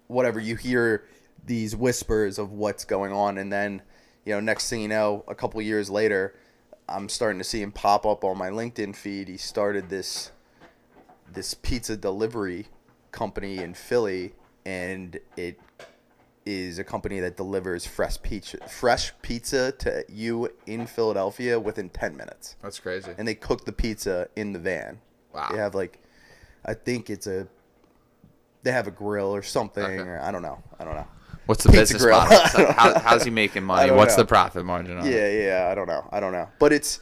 whatever 0.07 0.39
you 0.39 0.55
hear 0.55 1.05
these 1.45 1.75
whispers 1.75 2.37
of 2.39 2.51
what's 2.51 2.83
going 2.85 3.11
on 3.11 3.37
and 3.37 3.51
then 3.53 3.81
you 4.25 4.33
know 4.33 4.39
next 4.39 4.69
thing 4.69 4.81
you 4.81 4.87
know 4.87 5.23
a 5.27 5.35
couple 5.35 5.61
years 5.61 5.89
later 5.89 6.33
i'm 6.87 7.07
starting 7.07 7.37
to 7.37 7.43
see 7.43 7.61
him 7.61 7.71
pop 7.71 8.05
up 8.05 8.23
on 8.23 8.37
my 8.37 8.49
linkedin 8.49 8.95
feed 8.95 9.27
he 9.27 9.37
started 9.37 9.89
this 9.89 10.31
this 11.33 11.53
pizza 11.53 11.95
delivery 11.97 12.67
company 13.11 13.57
in 13.57 13.73
philly 13.73 14.33
and 14.65 15.19
it 15.37 15.59
is 16.45 16.79
a 16.79 16.83
company 16.83 17.19
that 17.19 17.35
delivers 17.37 17.85
fresh 17.85 18.21
pizza 18.21 18.57
fresh 18.67 19.11
pizza 19.21 19.71
to 19.73 20.03
you 20.09 20.49
in 20.67 20.85
philadelphia 20.87 21.59
within 21.59 21.89
10 21.89 22.15
minutes 22.15 22.55
That's 22.61 22.79
crazy. 22.79 23.11
and 23.17 23.27
they 23.27 23.35
cook 23.35 23.65
the 23.65 23.71
pizza 23.71 24.27
in 24.35 24.53
the 24.53 24.59
van 24.59 24.99
Wow. 25.33 25.49
they 25.51 25.57
have 25.57 25.75
like 25.75 25.99
i 26.65 26.73
think 26.73 27.09
it's 27.09 27.27
a 27.27 27.47
they 28.63 28.71
have 28.71 28.87
a 28.87 28.91
grill 28.91 29.33
or 29.33 29.41
something 29.43 29.83
Okay. 29.83 29.97
or 29.97 30.19
i 30.21 30.31
don't 30.31 30.41
know 30.41 30.61
i 30.79 30.83
don't 30.83 30.95
know 30.95 31.07
What's 31.45 31.63
the 31.63 31.69
Pizza 31.71 31.95
business 31.95 32.03
grill. 32.03 32.19
model? 32.19 32.39
So 32.51 32.71
how, 32.73 32.99
how's 32.99 33.23
he 33.23 33.31
making 33.31 33.63
money? 33.63 33.89
What's 33.89 34.15
know. 34.15 34.21
the 34.21 34.27
profit 34.27 34.63
margin 34.65 34.99
on 34.99 35.07
it? 35.07 35.11
Yeah, 35.11 35.29
yeah, 35.63 35.71
I 35.71 35.73
don't 35.73 35.87
know. 35.87 36.07
I 36.11 36.19
don't 36.19 36.31
know. 36.31 36.47
But 36.59 36.73
it's 36.73 36.99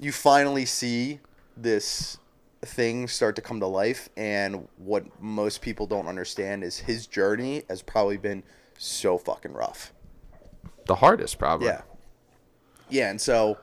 you 0.00 0.10
finally 0.10 0.64
see 0.64 1.20
this 1.56 2.18
thing 2.64 3.08
start 3.08 3.34
to 3.36 3.42
come 3.42 3.60
to 3.60 3.66
life 3.66 4.08
and 4.16 4.68
what 4.76 5.04
most 5.20 5.60
people 5.62 5.86
don't 5.86 6.06
understand 6.06 6.62
is 6.62 6.78
his 6.78 7.06
journey 7.06 7.64
has 7.68 7.82
probably 7.82 8.16
been 8.16 8.42
so 8.78 9.18
fucking 9.18 9.52
rough. 9.52 9.92
The 10.86 10.94
hardest, 10.94 11.38
probably. 11.38 11.68
Yeah. 11.68 11.82
Yeah, 12.88 13.10
and 13.10 13.20
so 13.20 13.58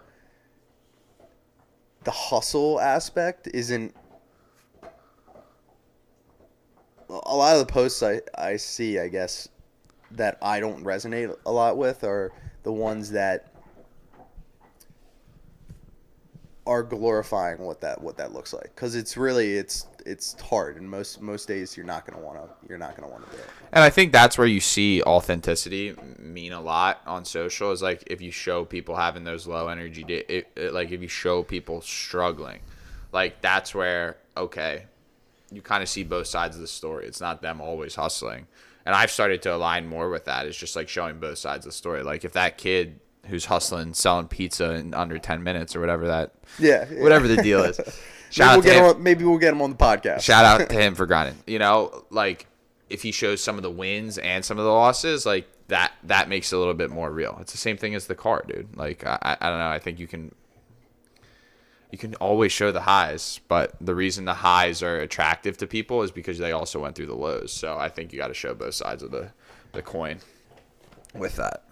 the 2.03 2.11
hustle 2.11 2.79
aspect 2.79 3.47
isn't 3.53 3.95
a 7.09 7.35
lot 7.35 7.55
of 7.55 7.65
the 7.65 7.71
posts 7.71 8.03
I, 8.03 8.21
I 8.35 8.55
see, 8.57 8.99
I 8.99 9.07
guess, 9.07 9.49
that 10.11 10.37
I 10.41 10.59
don't 10.59 10.83
resonate 10.83 11.35
a 11.45 11.51
lot 11.51 11.77
with 11.77 12.03
are 12.03 12.31
the 12.63 12.71
ones 12.71 13.11
that 13.11 13.48
are 16.69 16.83
glorifying 16.83 17.57
what 17.57 17.81
that 17.81 17.99
what 17.99 18.15
that 18.15 18.31
looks 18.31 18.53
like 18.53 18.71
because 18.75 18.93
it's 18.93 19.17
really 19.17 19.55
it's 19.55 19.87
it's 20.05 20.39
hard 20.39 20.77
and 20.77 20.87
most 20.87 21.19
most 21.19 21.47
days 21.47 21.75
you're 21.75 21.85
not 21.85 22.05
gonna 22.05 22.21
want 22.23 22.37
to 22.37 22.47
you're 22.69 22.77
not 22.77 22.95
gonna 22.95 23.11
want 23.11 23.25
to 23.25 23.35
do 23.35 23.41
it 23.41 23.49
And 23.71 23.83
I 23.83 23.89
think 23.89 24.11
that's 24.11 24.37
where 24.37 24.45
you 24.45 24.59
see 24.59 25.01
authenticity 25.01 25.95
mean 26.19 26.53
a 26.53 26.61
lot 26.61 27.01
on 27.07 27.25
social 27.25 27.71
is 27.71 27.81
like 27.81 28.03
if 28.05 28.21
you 28.21 28.29
show 28.29 28.65
people 28.65 28.95
having 28.95 29.23
those 29.23 29.47
low 29.47 29.67
energy 29.67 30.03
it, 30.07 30.51
it, 30.55 30.73
like 30.73 30.91
if 30.91 31.01
you 31.01 31.07
show 31.07 31.41
people 31.41 31.81
struggling, 31.81 32.59
like 33.11 33.41
that's 33.41 33.73
where 33.73 34.17
okay, 34.37 34.85
you 35.51 35.63
kind 35.63 35.81
of 35.81 35.89
see 35.89 36.03
both 36.03 36.27
sides 36.27 36.55
of 36.55 36.61
the 36.61 36.67
story. 36.67 37.07
It's 37.07 37.19
not 37.19 37.41
them 37.41 37.61
always 37.61 37.95
hustling. 37.95 38.45
And 38.85 38.95
I've 38.95 39.11
started 39.11 39.41
to 39.41 39.55
align 39.55 39.87
more 39.87 40.09
with 40.09 40.25
that. 40.25 40.45
It's 40.45 40.57
just 40.57 40.75
like 40.75 40.87
showing 40.87 41.19
both 41.19 41.39
sides 41.39 41.65
of 41.65 41.71
the 41.71 41.77
story. 41.77 42.03
Like 42.03 42.23
if 42.23 42.33
that 42.33 42.57
kid 42.57 42.99
who's 43.29 43.45
hustling 43.45 43.93
selling 43.93 44.27
pizza 44.27 44.73
in 44.73 44.93
under 44.93 45.17
10 45.17 45.43
minutes 45.43 45.75
or 45.75 45.79
whatever 45.79 46.07
that 46.07 46.33
yeah, 46.57 46.85
yeah. 46.91 47.01
whatever 47.01 47.27
the 47.27 47.41
deal 47.41 47.63
is. 47.63 47.77
maybe 47.85 47.91
Shout 48.31 48.47
we'll 48.47 48.57
out 48.57 48.63
to 48.63 48.69
get 48.69 48.77
him. 48.77 48.95
him 48.97 49.03
maybe 49.03 49.23
we'll 49.23 49.37
get 49.37 49.53
him 49.53 49.61
on 49.61 49.71
the 49.71 49.77
podcast 49.77 50.21
Shout 50.21 50.45
out 50.45 50.69
to 50.69 50.75
him 50.79 50.95
for 50.95 51.05
grinding. 51.05 51.37
You 51.47 51.59
know, 51.59 52.05
like 52.09 52.47
if 52.89 53.01
he 53.01 53.11
shows 53.11 53.41
some 53.41 53.55
of 53.57 53.63
the 53.63 53.71
wins 53.71 54.17
and 54.17 54.43
some 54.43 54.57
of 54.57 54.65
the 54.65 54.71
losses, 54.71 55.25
like 55.25 55.47
that 55.67 55.93
that 56.03 56.29
makes 56.29 56.51
it 56.51 56.55
a 56.55 56.59
little 56.59 56.73
bit 56.73 56.89
more 56.89 57.11
real. 57.11 57.37
It's 57.41 57.51
the 57.51 57.57
same 57.57 57.77
thing 57.77 57.95
as 57.95 58.07
the 58.07 58.15
car, 58.15 58.43
dude. 58.47 58.75
Like 58.75 59.05
I, 59.05 59.17
I 59.21 59.37
I 59.39 59.49
don't 59.49 59.59
know. 59.59 59.69
I 59.69 59.79
think 59.79 59.99
you 59.99 60.07
can 60.07 60.33
you 61.91 61.97
can 61.97 62.13
always 62.15 62.51
show 62.51 62.71
the 62.71 62.81
highs, 62.81 63.39
but 63.47 63.73
the 63.81 63.95
reason 63.95 64.25
the 64.25 64.35
highs 64.35 64.83
are 64.83 64.99
attractive 64.99 65.57
to 65.57 65.67
people 65.67 66.03
is 66.03 66.11
because 66.11 66.37
they 66.37 66.51
also 66.51 66.79
went 66.79 66.95
through 66.95 67.07
the 67.07 67.15
lows. 67.15 67.51
So 67.51 67.77
I 67.77 67.89
think 67.89 68.13
you 68.13 68.19
got 68.19 68.27
to 68.27 68.33
show 68.33 68.53
both 68.53 68.75
sides 68.75 69.01
of 69.01 69.11
the 69.11 69.31
the 69.71 69.81
coin 69.81 70.19
with 71.13 71.35
that. 71.37 71.63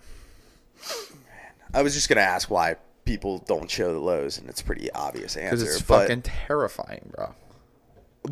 I 1.74 1.82
was 1.82 1.94
just 1.94 2.10
gonna 2.10 2.22
ask 2.22 2.50
why 2.50 2.78
people 3.06 3.40
don't 3.40 3.70
show 3.70 3.94
the 3.94 4.00
lows 4.00 4.38
and 4.38 4.50
it's 4.50 4.62
a 4.62 4.64
pretty 4.64 4.92
obvious 4.92 5.38
answer. 5.38 5.58
Because 5.58 5.76
it's 5.76 5.82
but 5.82 6.02
fucking 6.08 6.24
terrifying, 6.24 7.12
bro. 7.16 7.34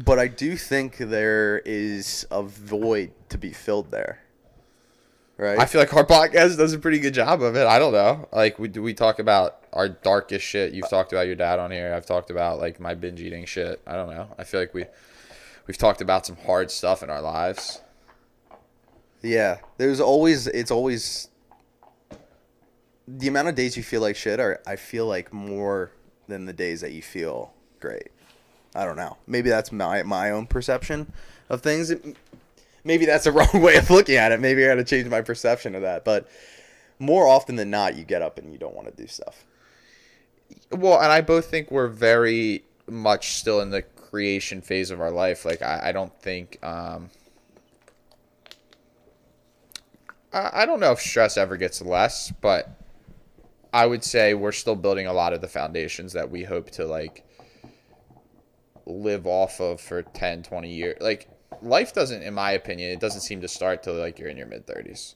but 0.03 0.19
I 0.19 0.27
do 0.27 0.57
think 0.57 0.97
there 0.97 1.59
is 1.65 2.27
a 2.29 2.43
void 2.43 3.11
to 3.29 3.37
be 3.37 3.51
filled 3.51 3.91
there 3.91 4.19
right 5.37 5.59
I 5.59 5.65
feel 5.65 5.81
like 5.81 5.93
our 5.93 6.05
podcast 6.05 6.57
does 6.57 6.73
a 6.73 6.79
pretty 6.79 6.99
good 6.99 7.13
job 7.13 7.41
of 7.41 7.55
it. 7.55 7.67
I 7.67 7.79
don't 7.79 7.93
know. 7.93 8.27
Like 8.31 8.59
we 8.59 8.67
do 8.67 8.81
we 8.81 8.93
talk 8.93 9.19
about 9.19 9.63
our 9.73 9.89
darkest 9.89 10.45
shit. 10.45 10.73
You've 10.73 10.89
talked 10.89 11.11
about 11.11 11.27
your 11.27 11.35
dad 11.35 11.59
on 11.59 11.71
here. 11.71 11.93
I've 11.93 12.05
talked 12.05 12.29
about 12.29 12.59
like 12.59 12.79
my 12.79 12.93
binge 12.93 13.21
eating 13.21 13.45
shit. 13.45 13.81
I 13.85 13.93
don't 13.93 14.09
know. 14.09 14.29
I 14.37 14.43
feel 14.43 14.59
like 14.59 14.73
we 14.73 14.85
we've 15.67 15.77
talked 15.77 16.01
about 16.01 16.25
some 16.25 16.37
hard 16.37 16.71
stuff 16.71 17.03
in 17.03 17.09
our 17.09 17.21
lives. 17.21 17.81
Yeah, 19.21 19.57
there's 19.77 19.99
always 19.99 20.47
it's 20.47 20.71
always 20.71 21.29
the 23.07 23.27
amount 23.27 23.47
of 23.47 23.55
days 23.55 23.77
you 23.77 23.83
feel 23.83 24.01
like 24.01 24.15
shit 24.15 24.39
are 24.39 24.61
I 24.65 24.75
feel 24.75 25.05
like 25.05 25.33
more 25.33 25.91
than 26.27 26.45
the 26.45 26.53
days 26.53 26.81
that 26.81 26.91
you 26.91 27.01
feel 27.01 27.53
great. 27.79 28.09
I 28.73 28.83
don't 28.83 28.95
know. 28.97 29.17
Maybe 29.27 29.49
that's 29.49 29.71
my 29.71 30.03
my 30.03 30.31
own 30.31 30.47
perception 30.47 31.11
of 31.49 31.61
things. 31.61 31.93
Maybe 32.83 33.05
that's 33.05 33.25
a 33.25 33.31
wrong 33.33 33.61
way 33.61 33.75
of 33.75 33.89
looking 33.89 34.15
at 34.15 34.31
it. 34.31 34.39
Maybe 34.39 34.63
I 34.63 34.69
got 34.69 34.75
to 34.75 34.83
change 34.83 35.07
my 35.07 35.21
perception 35.21 35.75
of 35.75 35.81
that. 35.81 36.03
But 36.03 36.27
more 36.99 37.27
often 37.27 37.55
than 37.55 37.69
not, 37.69 37.95
you 37.95 38.03
get 38.03 38.21
up 38.21 38.37
and 38.37 38.51
you 38.51 38.59
don't 38.59 38.75
want 38.75 38.87
to 38.87 38.93
do 39.01 39.07
stuff. 39.07 39.45
Well, 40.71 40.99
and 40.99 41.11
I 41.11 41.21
both 41.21 41.45
think 41.45 41.71
we're 41.71 41.87
very 41.87 42.63
much 42.87 43.35
still 43.35 43.61
in 43.61 43.71
the 43.71 43.81
creation 43.81 44.61
phase 44.61 44.91
of 44.91 45.01
our 45.01 45.11
life. 45.11 45.45
Like 45.45 45.61
I, 45.61 45.89
I 45.89 45.91
don't 45.91 46.13
think 46.21 46.57
um 46.63 47.09
I 50.33 50.65
don't 50.65 50.81
know 50.81 50.91
if 50.91 50.99
stress 50.99 51.37
ever 51.37 51.55
gets 51.55 51.81
less, 51.81 52.29
but 52.41 52.69
I 53.75 53.85
would 53.85 54.05
say 54.05 54.33
we're 54.33 54.53
still 54.53 54.77
building 54.77 55.05
a 55.05 55.11
lot 55.11 55.33
of 55.33 55.41
the 55.41 55.49
foundations 55.49 56.13
that 56.13 56.31
we 56.31 56.45
hope 56.45 56.71
to 56.71 56.85
like 56.85 57.25
live 58.85 59.27
off 59.27 59.59
of 59.59 59.81
for 59.81 60.01
10, 60.01 60.43
20 60.43 60.73
years. 60.73 60.97
Like 61.01 61.27
life 61.61 61.93
doesn't 61.93 62.23
in 62.23 62.33
my 62.33 62.51
opinion, 62.51 62.91
it 62.91 63.01
doesn't 63.01 63.19
seem 63.19 63.41
to 63.41 63.49
start 63.49 63.83
till 63.83 63.95
like 63.95 64.17
you're 64.17 64.29
in 64.29 64.37
your 64.37 64.47
mid 64.47 64.65
30s. 64.65 65.15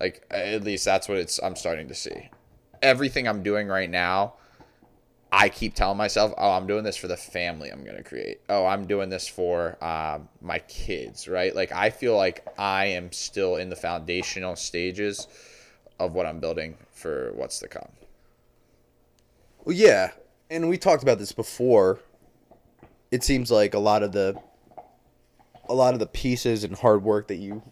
Like 0.00 0.26
at 0.28 0.64
least 0.64 0.84
that's 0.84 1.08
what 1.08 1.18
it's 1.18 1.40
I'm 1.40 1.54
starting 1.54 1.86
to 1.86 1.94
see. 1.94 2.30
Everything 2.82 3.28
I'm 3.28 3.44
doing 3.44 3.68
right 3.68 3.88
now, 3.88 4.34
I 5.30 5.48
keep 5.48 5.76
telling 5.76 5.96
myself, 5.96 6.34
"Oh, 6.36 6.50
I'm 6.50 6.66
doing 6.66 6.82
this 6.82 6.96
for 6.96 7.06
the 7.06 7.16
family 7.16 7.70
I'm 7.70 7.84
gonna 7.84 8.02
create. 8.02 8.40
Oh, 8.48 8.66
I'm 8.66 8.88
doing 8.88 9.08
this 9.08 9.28
for 9.28 9.78
um, 9.84 10.28
my 10.40 10.58
kids, 10.58 11.28
right? 11.28 11.54
Like 11.54 11.70
I 11.70 11.90
feel 11.90 12.16
like 12.16 12.44
I 12.58 12.86
am 12.86 13.12
still 13.12 13.54
in 13.54 13.68
the 13.68 13.76
foundational 13.76 14.56
stages 14.56 15.28
of 16.00 16.14
what 16.14 16.26
I'm 16.26 16.40
building 16.40 16.76
for 16.90 17.30
what's 17.34 17.60
to 17.60 17.68
come. 17.68 17.88
Well, 19.64 19.76
yeah, 19.76 20.10
and 20.50 20.68
we 20.68 20.78
talked 20.78 21.02
about 21.04 21.18
this 21.18 21.30
before. 21.32 22.00
It 23.12 23.22
seems 23.22 23.50
like 23.50 23.74
a 23.74 23.78
lot 23.78 24.02
of 24.02 24.12
the 24.12 24.36
a 25.68 25.74
lot 25.74 25.94
of 25.94 26.00
the 26.00 26.06
pieces 26.06 26.64
and 26.64 26.74
hard 26.76 27.04
work 27.04 27.28
that 27.28 27.36
you 27.36 27.62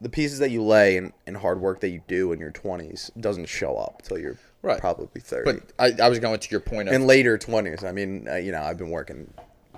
the 0.00 0.08
pieces 0.08 0.38
that 0.40 0.50
you 0.50 0.62
lay 0.62 0.96
and, 0.96 1.12
and 1.26 1.36
hard 1.36 1.60
work 1.60 1.80
that 1.80 1.90
you 1.90 2.00
do 2.08 2.32
in 2.32 2.38
your 2.40 2.50
20s 2.52 3.10
doesn't 3.20 3.46
show 3.46 3.76
up 3.76 4.02
till 4.02 4.18
you're 4.18 4.36
Right. 4.62 4.80
probably 4.80 5.20
30 5.20 5.44
But 5.44 5.72
I, 5.78 6.04
I 6.04 6.08
was 6.08 6.18
going 6.18 6.38
to 6.40 6.50
your 6.50 6.58
point 6.60 6.88
of 6.88 6.94
in 6.94 7.06
later 7.06 7.38
20s 7.38 7.84
i 7.84 7.92
mean 7.92 8.26
uh, 8.28 8.34
you 8.34 8.50
know 8.50 8.60
i've 8.60 8.76
been 8.78 8.90
working 8.90 9.32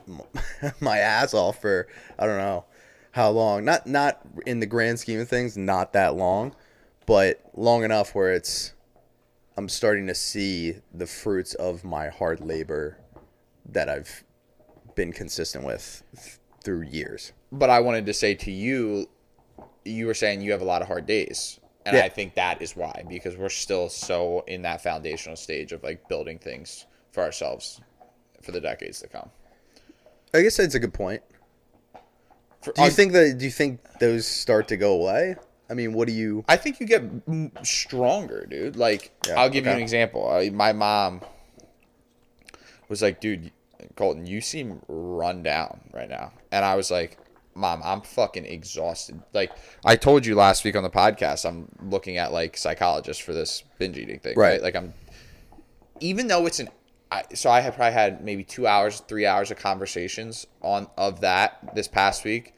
my 0.80 0.98
ass 0.98 1.34
off 1.34 1.60
for 1.60 1.86
i 2.18 2.24
don't 2.26 2.38
know 2.38 2.64
how 3.12 3.28
long 3.30 3.64
not 3.66 3.86
not 3.86 4.20
in 4.46 4.60
the 4.60 4.66
grand 4.66 4.98
scheme 4.98 5.20
of 5.20 5.28
things 5.28 5.58
not 5.58 5.92
that 5.92 6.14
long 6.16 6.54
but 7.10 7.40
long 7.54 7.82
enough 7.82 8.14
where 8.14 8.32
it's 8.32 8.72
i'm 9.56 9.68
starting 9.68 10.06
to 10.06 10.14
see 10.14 10.76
the 10.94 11.06
fruits 11.08 11.54
of 11.54 11.82
my 11.82 12.08
hard 12.08 12.40
labor 12.40 12.96
that 13.68 13.88
i've 13.88 14.22
been 14.94 15.12
consistent 15.12 15.64
with 15.64 16.04
th- 16.14 16.38
through 16.62 16.82
years 16.82 17.32
but 17.52 17.68
I 17.68 17.80
wanted 17.80 18.06
to 18.06 18.14
say 18.14 18.34
to 18.36 18.50
you, 18.52 19.08
you 19.84 20.06
were 20.06 20.14
saying 20.14 20.40
you 20.40 20.52
have 20.52 20.60
a 20.60 20.64
lot 20.64 20.82
of 20.82 20.88
hard 20.88 21.04
days. 21.06 21.58
And 21.84 21.96
Yeah. 21.96 22.04
I 22.04 22.08
think 22.08 22.34
that 22.34 22.62
is 22.62 22.76
why, 22.76 23.04
because 23.08 23.36
we're 23.36 23.48
still 23.48 23.88
so 23.88 24.44
in 24.46 24.62
that 24.62 24.80
foundational 24.82 25.34
stage 25.34 25.72
of 25.72 25.82
like 25.82 26.08
building 26.08 26.38
things 26.38 26.86
for 27.10 27.24
ourselves 27.24 27.80
for 28.40 28.52
the 28.52 28.60
decades 28.60 29.00
to 29.00 29.08
come. 29.08 29.30
i 30.32 30.42
guess 30.42 30.58
that's 30.58 30.76
a 30.76 30.78
good 30.78 30.94
point 30.94 31.22
For 32.62 32.72
do 32.72 32.82
you 32.84 32.90
think 32.90 33.12
that 33.14 33.36
do 33.38 33.44
you 33.44 33.50
think 33.50 33.80
those 33.98 34.28
start 34.28 34.68
to 34.68 34.76
go 34.76 34.92
away 34.92 35.34
i 35.70 35.74
mean 35.74 35.92
what 35.92 36.09
do 36.09 36.12
you 36.12 36.44
I 36.48 36.56
think 36.56 36.80
you 36.80 36.87
get 36.87 37.02
m- 37.28 37.52
stronger, 37.62 38.46
dude. 38.46 38.76
Like, 38.76 39.12
Yeah, 39.26 39.40
I'll 39.40 39.50
give 39.50 39.64
you 39.66 39.70
an 39.72 39.78
example. 39.78 40.28
I, 40.28 40.50
my 40.50 40.72
mom 40.72 41.20
was 42.88 43.00
like, 43.02 43.20
dude, 43.20 43.52
Colton, 43.96 44.26
you 44.26 44.40
seem 44.40 44.80
run 44.88 45.42
down 45.42 45.80
right 45.92 46.09
now. 46.09 46.33
And 46.50 46.64
I 46.64 46.74
was 46.74 46.90
like, 46.90 47.18
mom, 47.54 47.80
I'm 47.85 48.00
fucking 48.00 48.46
exhausted. 48.46 49.22
Like, 49.33 49.52
I 49.85 49.96
told 49.96 50.26
you 50.26 50.35
last 50.35 50.64
week 50.64 50.76
on 50.76 50.83
the 50.83 50.90
podcast, 50.90 51.48
I'm 51.48 51.68
looking 51.83 52.16
at 52.16 52.33
like 52.33 52.56
psychologists 52.56 53.22
for 53.22 53.33
this 53.33 53.62
binge 53.78 53.96
eating 53.96 54.18
thing, 54.18 54.37
right? 54.37 54.52
Right. 54.52 54.62
Like, 54.62 54.76
I'm, 54.76 54.92
even 56.00 56.26
though 56.26 56.46
it's 56.46 56.59
an, 56.59 56.68
I, 57.12 57.24
so 57.35 57.50
I 57.50 57.61
have 57.61 57.76
probably 57.76 57.92
had 57.92 58.24
maybe 58.24 58.44
two 58.44 58.66
hours, 58.66 59.00
three 59.00 59.26
hours 59.26 59.50
of 59.50 59.59
conversations 59.59 60.46
on 60.62 60.88
of 60.96 61.20
that 61.20 61.74
this 61.74 61.88
past 61.88 62.24
week 62.24 62.54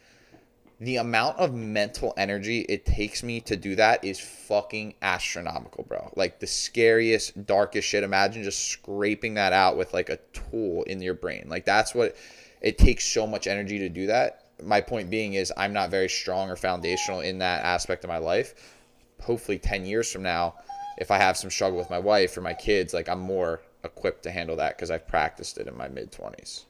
the 0.83 0.97
amount 0.97 1.39
of 1.39 1.55
mental 1.55 2.13
energy 2.17 2.63
it 2.63 2.85
takes 2.85 3.23
me 3.23 3.41
to 3.41 3.57
do 3.57 3.77
that 3.77 4.05
is 4.05 4.19
fucking 4.19 4.95
astronomical, 5.01 5.85
bro. 5.85 6.13
Like 6.17 6.41
the 6.41 6.47
scariest, 6.49 7.47
darkest 7.47 7.87
shit. 7.87 8.03
Imagine 8.03 8.43
just 8.43 8.67
scraping 8.67 9.35
that 9.35 9.53
out 9.53 9.77
with 9.77 9.95
like 9.95 10.09
a 10.09 10.19
tool 10.33 10.83
in 10.83 11.01
your 11.01 11.15
brain. 11.15 11.47
Like 11.47 11.65
that's 11.65 11.95
what 11.95 12.17
it 12.61 12.79
takes 12.79 13.07
so 13.07 13.29
much 13.29 13.47
energy 13.47 13.79
to 13.79 13.89
do 13.89 14.07
that. 14.07 14.47
My 14.61 14.81
point 14.81 15.09
being 15.09 15.35
is 15.35 15.53
I'm 15.57 15.73
not 15.73 15.89
very 15.89 16.09
strong 16.09 16.51
or 16.51 16.57
foundational 16.57 17.21
in 17.21 17.39
that 17.39 17.63
aspect 17.65 18.03
of 18.03 18.09
my 18.09 18.19
life. 18.19 18.77
Hopefully 19.21 19.61
10 19.61 19.87
years 19.87 20.11
from 20.11 20.25
now, 20.25 20.57
if 20.99 21.13
I 21.13 21.19
have 21.19 21.37
some 21.37 21.51
struggle 21.51 21.79
with 21.79 21.91
my 21.91 22.01
wife 22.01 22.37
or 22.37 22.41
my 22.41 22.55
kids, 22.55 22.93
like 22.93 23.09
I'm 23.09 23.21
more 23.21 23.63
equipped 23.85 24.25
to 24.25 24.33
handle 24.33 24.57
that 24.57 24.77
because 24.77 24.91
I've 24.91 25.07
practiced 25.07 25.59
it 25.59 25.69
in 25.69 25.77
my 25.77 25.87
mid 25.87 26.11
20s. 26.11 26.65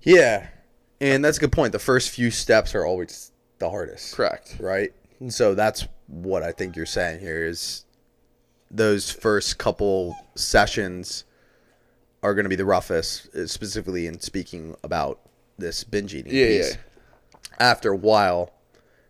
Yeah, 0.00 0.46
and 1.00 1.24
that's 1.24 1.38
a 1.38 1.40
good 1.40 1.52
point. 1.52 1.72
The 1.72 1.78
first 1.78 2.10
few 2.10 2.30
steps 2.30 2.74
are 2.74 2.84
always 2.84 3.32
the 3.58 3.70
hardest, 3.70 4.14
Correct. 4.14 4.56
right? 4.60 4.92
And 5.20 5.32
so 5.32 5.54
that's 5.54 5.86
what 6.08 6.42
I 6.42 6.52
think 6.52 6.76
you're 6.76 6.86
saying 6.86 7.20
here 7.20 7.44
is 7.46 7.84
those 8.70 9.10
first 9.10 9.58
couple 9.58 10.16
sessions 10.34 11.24
are 12.22 12.34
going 12.34 12.44
to 12.44 12.48
be 12.50 12.56
the 12.56 12.64
roughest, 12.64 13.34
uh, 13.34 13.46
specifically 13.46 14.06
in 14.06 14.20
speaking 14.20 14.74
about 14.82 15.20
this 15.58 15.84
binge 15.84 16.14
eating 16.14 16.34
Yeah, 16.34 16.46
piece. 16.46 16.70
yeah. 16.72 16.76
After 17.58 17.90
a 17.92 17.96
while, 17.96 18.52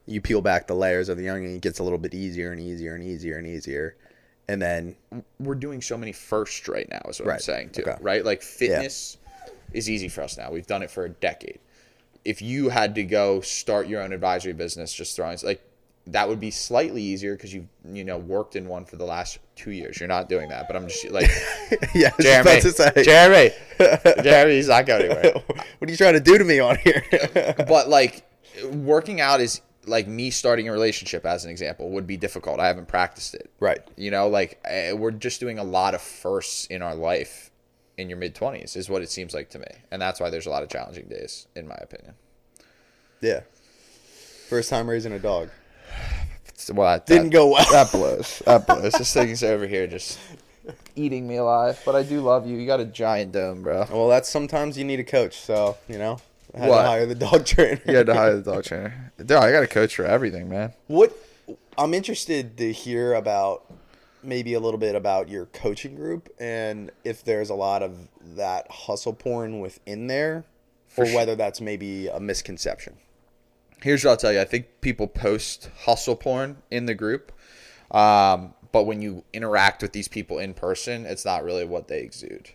you 0.07 0.21
peel 0.21 0.41
back 0.41 0.67
the 0.69 0.75
layers 0.75 1.09
of 1.09 1.19
the 1.19 1.29
onion, 1.29 1.57
it 1.57 1.63
gets 1.63 1.79
a 1.79 1.83
little 1.83 1.99
bit 1.99 2.15
easier 2.15 2.53
and 2.53 2.61
easier 2.61 2.95
and 2.95 3.03
easier 3.03 3.39
and 3.39 3.47
easier. 3.47 3.97
And 4.49 4.63
then, 4.63 4.95
we're 5.41 5.57
doing 5.57 5.83
so 5.83 5.97
many 5.97 6.13
firsts 6.13 6.69
right 6.69 6.89
now 6.89 7.01
is 7.09 7.19
what 7.21 7.31
I'm 7.33 7.39
saying 7.41 7.71
too. 7.71 7.83
Okay. 7.83 7.97
Right? 8.01 8.25
Like 8.25 8.43
fitness 8.43 9.19
is 9.73 9.91
easy 9.91 10.09
for 10.09 10.23
us 10.23 10.39
now. 10.39 10.53
We've 10.53 10.67
done 10.67 10.83
it 10.83 10.91
for 10.91 11.05
a 11.07 11.09
decade. 11.09 11.59
If 12.27 12.43
you 12.43 12.69
had 12.69 12.95
to 12.97 13.05
go 13.05 13.41
start 13.41 13.87
your 13.87 14.03
own 14.03 14.13
advisory 14.13 14.53
business, 14.53 14.93
just 14.93 15.15
throwing 15.17 15.39
like 15.43 15.63
that 16.09 16.29
would 16.29 16.39
be 16.39 16.51
slightly 16.51 17.03
easier 17.03 17.35
because 17.35 17.53
you've 17.53 17.67
you 17.85 18.05
know 18.05 18.19
worked 18.19 18.55
in 18.55 18.69
one 18.69 18.85
for 18.85 18.97
the 18.97 19.05
last 19.05 19.39
two 19.57 19.73
years. 19.73 19.99
You're 19.99 20.09
not 20.09 20.29
doing 20.29 20.49
that, 20.51 20.67
but 20.69 20.77
I'm 20.77 20.87
just 20.89 21.09
like 21.11 21.29
yeah, 21.95 22.11
Jeremy, 22.21 22.51
about 22.51 22.63
to 22.63 22.71
say, 22.73 23.03
Jeremy, 23.03 23.51
Jeremy's 24.23 24.69
not 24.69 24.87
going 24.87 25.03
anywhere. 25.03 25.33
what 25.79 25.89
are 25.89 25.91
you 25.91 25.97
trying 25.97 26.15
to 26.15 26.21
do 26.21 26.39
to 26.39 26.45
me 26.45 26.61
on 26.61 26.77
here? 26.79 27.03
but 27.67 27.89
like 27.89 28.25
working 28.73 29.21
out 29.21 29.41
is 29.41 29.61
like 29.87 30.07
me 30.07 30.31
starting 30.31 30.69
a 30.69 30.73
relationship 30.73 31.25
as 31.25 31.45
an 31.45 31.51
example 31.51 31.91
would 31.91 32.07
be 32.07 32.17
difficult. 32.17 32.61
I 32.61 32.67
haven't 32.67 32.89
practiced 32.89 33.35
it. 33.35 33.51
right. 33.61 33.81
You 33.97 34.11
know, 34.11 34.29
like 34.29 34.61
eh, 34.65 34.93
we're 34.93 35.13
just 35.13 35.41
doing 35.41 35.59
a 35.59 35.65
lot 35.65 35.95
of 35.95 36.03
firsts 36.03 36.67
in 36.67 36.83
our 36.83 36.95
life 36.95 37.46
in 37.99 38.09
your 38.09 38.19
mid 38.19 38.35
20s 38.35 38.77
is 38.77 38.89
what 38.91 39.03
it 39.03 39.11
seems 39.11 39.35
like 39.35 39.51
to 39.51 39.59
me. 39.59 39.67
And 39.91 40.01
that's 40.01 40.21
why 40.21 40.31
there's 40.31 40.47
a 40.47 40.51
lot 40.51 40.63
of 40.63 40.69
challenging 40.69 41.07
days 41.09 41.47
in 41.57 41.67
my 41.67 41.77
opinion. 41.81 42.15
Yeah. 43.21 43.41
First 44.49 44.71
time 44.71 44.89
raising 44.89 45.13
a 45.13 45.19
dog. 45.19 45.51
Well, 46.73 46.91
that, 46.93 47.07
Didn't 47.07 47.31
go 47.31 47.49
well. 47.49 47.67
That 47.71 47.93
blows. 47.93 48.43
That 48.45 48.67
blows. 48.67 48.93
this 48.93 49.13
thing's 49.13 49.43
over 49.43 49.67
here 49.67 49.87
just 49.87 50.19
eating 50.97 51.29
me 51.29 51.37
alive, 51.37 51.81
but 51.85 51.95
I 51.95 52.03
do 52.03 52.21
love 52.21 52.47
you. 52.47 52.57
You 52.57 52.67
got 52.67 52.81
a 52.81 52.85
giant 52.85 53.33
dome, 53.33 53.63
bro. 53.63 53.87
Well, 53.91 54.09
that's 54.09 54.29
sometimes 54.29 54.77
you 54.77 54.85
need 54.85 54.99
a 54.99 55.05
coach, 55.05 55.39
so 55.39 55.77
you 55.89 55.99
know, 55.99 56.19
I 56.55 56.59
had 56.61 56.69
What? 56.69 56.83
to 56.83 56.89
hire 56.89 57.07
the 57.07 57.15
dog 57.15 57.45
trainer. 57.47 57.81
You 57.87 57.97
had 57.97 58.07
to 58.07 58.15
hire 58.15 58.37
the 58.37 58.51
dog 58.53 58.65
trainer. 58.71 59.13
Dude, 59.19 59.33
I 59.33 59.53
got 59.53 59.63
a 59.63 59.69
coach 59.69 59.95
for 59.95 60.05
everything, 60.05 60.49
man. 60.49 60.73
What 60.89 61.17
I'm 61.79 61.95
interested 61.95 62.57
to 62.59 62.73
hear 62.73 63.15
about 63.15 63.65
maybe 64.27 64.55
a 64.55 64.61
little 64.61 64.79
bit 64.79 64.95
about 64.95 65.29
your 65.29 65.47
coaching 65.47 65.95
group 65.95 66.29
and 66.39 66.91
if 67.05 67.25
there's 67.25 67.51
a 67.51 67.55
lot 67.55 67.83
of 67.83 68.09
that 68.37 68.67
hustle 68.71 69.13
porn 69.13 69.61
within 69.61 70.07
there 70.07 70.45
or 70.97 71.07
sure. 71.07 71.15
whether 71.15 71.35
that's 71.35 71.61
maybe 71.61 72.09
a 72.09 72.19
misconception. 72.19 72.97
Here's 73.83 74.05
what 74.05 74.13
I'll 74.13 74.17
tell 74.17 74.33
you. 74.33 74.41
I 74.41 74.45
think 74.45 74.81
people 74.81 75.07
post 75.07 75.71
hustle 75.85 76.17
porn 76.17 76.57
in 76.71 76.87
the 76.87 76.95
group, 76.95 77.33
um, 77.91 78.55
but 78.73 78.85
when 78.85 79.03
you 79.03 79.23
interact 79.33 79.83
with 79.83 79.93
these 79.93 80.09
people 80.09 80.39
in 80.39 80.55
person, 80.55 81.07
it's 81.07 81.25
not 81.25 81.45
really 81.45 81.65
what 81.65 81.89
they 81.89 82.01
exude. 82.01 82.51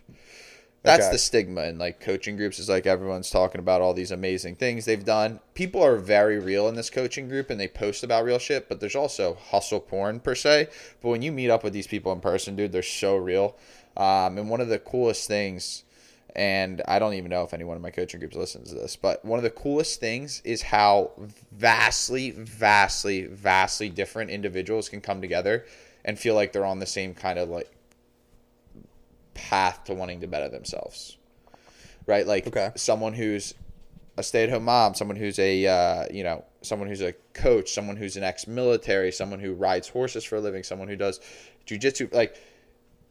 That's 0.82 1.04
Okay. 1.04 1.12
the 1.12 1.18
stigma 1.18 1.62
in 1.64 1.78
like 1.78 2.00
coaching 2.00 2.36
groups. 2.36 2.58
Is 2.58 2.68
like 2.68 2.86
everyone's 2.86 3.30
talking 3.30 3.60
about 3.60 3.80
all 3.80 3.94
these 3.94 4.10
amazing 4.10 4.56
things 4.56 4.84
they've 4.84 5.04
done. 5.04 5.40
People 5.54 5.82
are 5.82 5.96
very 5.96 6.38
real 6.38 6.68
in 6.68 6.74
this 6.74 6.90
coaching 6.90 7.28
group, 7.28 7.50
and 7.50 7.60
they 7.60 7.68
post 7.68 8.02
about 8.02 8.24
real 8.24 8.38
shit. 8.38 8.68
But 8.68 8.80
there's 8.80 8.96
also 8.96 9.34
hustle 9.34 9.80
porn 9.80 10.20
per 10.20 10.34
se. 10.34 10.68
But 11.00 11.10
when 11.10 11.22
you 11.22 11.30
meet 11.30 11.50
up 11.50 11.62
with 11.62 11.72
these 11.72 11.86
people 11.86 12.12
in 12.12 12.20
person, 12.20 12.56
dude, 12.56 12.72
they're 12.72 12.82
so 12.82 13.16
real. 13.16 13.56
Um, 13.96 14.38
and 14.38 14.50
one 14.50 14.60
of 14.60 14.68
the 14.68 14.78
coolest 14.78 15.28
things 15.28 15.84
and 16.34 16.80
I 16.88 16.98
don't 16.98 17.14
even 17.14 17.30
know 17.30 17.42
if 17.42 17.52
anyone 17.52 17.76
in 17.76 17.82
my 17.82 17.90
coaching 17.90 18.18
groups 18.18 18.36
listens 18.36 18.70
to 18.70 18.74
this, 18.74 18.96
but 18.96 19.24
one 19.24 19.38
of 19.38 19.42
the 19.42 19.50
coolest 19.50 20.00
things 20.00 20.40
is 20.44 20.62
how 20.62 21.12
vastly, 21.52 22.30
vastly, 22.30 23.26
vastly 23.26 23.90
different 23.90 24.30
individuals 24.30 24.88
can 24.88 25.00
come 25.00 25.20
together 25.20 25.66
and 26.04 26.18
feel 26.18 26.34
like 26.34 26.52
they're 26.52 26.64
on 26.64 26.78
the 26.78 26.86
same 26.86 27.14
kind 27.14 27.38
of 27.38 27.48
like 27.50 27.70
path 29.34 29.84
to 29.84 29.94
wanting 29.94 30.20
to 30.20 30.26
better 30.26 30.48
themselves. 30.48 31.16
Right? 32.06 32.26
Like 32.26 32.46
Okay. 32.46 32.70
someone 32.76 33.12
who's 33.12 33.54
a 34.16 34.22
stay-at-home 34.22 34.64
mom, 34.64 34.94
someone 34.94 35.16
who's 35.16 35.38
a 35.38 35.66
uh, 35.66 36.06
you 36.12 36.22
know, 36.24 36.44
someone 36.62 36.88
who's 36.88 37.00
a 37.00 37.14
coach, 37.32 37.72
someone 37.72 37.96
who's 37.96 38.16
an 38.16 38.24
ex-military, 38.24 39.12
someone 39.12 39.40
who 39.40 39.54
rides 39.54 39.88
horses 39.88 40.24
for 40.24 40.36
a 40.36 40.40
living, 40.40 40.62
someone 40.62 40.88
who 40.88 40.96
does 40.96 41.20
jujitsu, 41.66 42.12
like 42.12 42.36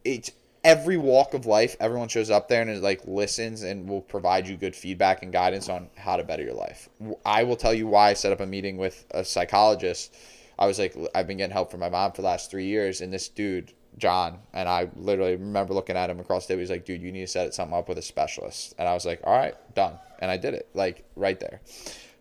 it's 0.04 0.32
every 0.64 0.98
walk 0.98 1.34
of 1.34 1.46
life 1.46 1.76
everyone 1.80 2.08
shows 2.08 2.30
up 2.30 2.48
there 2.48 2.62
and 2.62 2.70
is 2.70 2.82
like 2.82 3.02
listens 3.06 3.64
and 3.64 3.90
will 3.90 4.02
provide 4.02 4.48
you 4.48 4.56
good 4.56 4.76
feedback 4.76 5.24
and 5.24 5.32
guidance 5.32 5.70
on 5.70 5.90
how 5.98 6.16
to 6.16 6.24
better 6.24 6.44
your 6.44 6.54
life 6.54 6.88
i 7.26 7.44
will 7.44 7.56
tell 7.56 7.74
you 7.74 7.88
why 7.88 8.10
i 8.10 8.14
set 8.14 8.32
up 8.32 8.40
a 8.40 8.46
meeting 8.46 8.78
with 8.78 9.06
a 9.12 9.26
psychologist 9.26 10.16
i 10.60 10.68
was 10.68 10.78
like 10.78 10.96
i've 11.16 11.26
been 11.26 11.38
getting 11.38 11.52
help 11.52 11.72
from 11.72 11.80
my 11.80 11.90
mom 11.90 12.12
for 12.12 12.22
the 12.22 12.28
last 12.28 12.52
three 12.52 12.66
years 12.66 13.02
and 13.02 13.12
this 13.12 13.28
dude 13.28 13.74
john 13.98 14.40
and 14.54 14.70
i 14.70 14.90
literally 14.96 15.36
remember 15.36 15.74
looking 15.74 15.98
at 15.98 16.10
him 16.10 16.20
across 16.20 16.48
the 16.48 16.54
table. 16.54 16.62
He's 16.62 16.70
like 16.70 16.86
dude 16.86 17.02
you 17.02 17.12
need 17.12 17.22
to 17.22 17.28
set 17.28 17.54
something 17.54 17.78
up 17.78 17.90
with 17.90 17.98
a 17.98 18.02
specialist. 18.02 18.74
And 18.78 18.88
i 18.88 18.94
was 18.94 19.06
like 19.06 19.22
all 19.24 19.38
right 19.38 19.56
done. 19.76 19.98
And 20.20 20.32
i 20.32 20.38
did 20.38 20.54
it 20.54 20.70
like 20.74 21.04
right 21.16 21.40
there. 21.40 21.62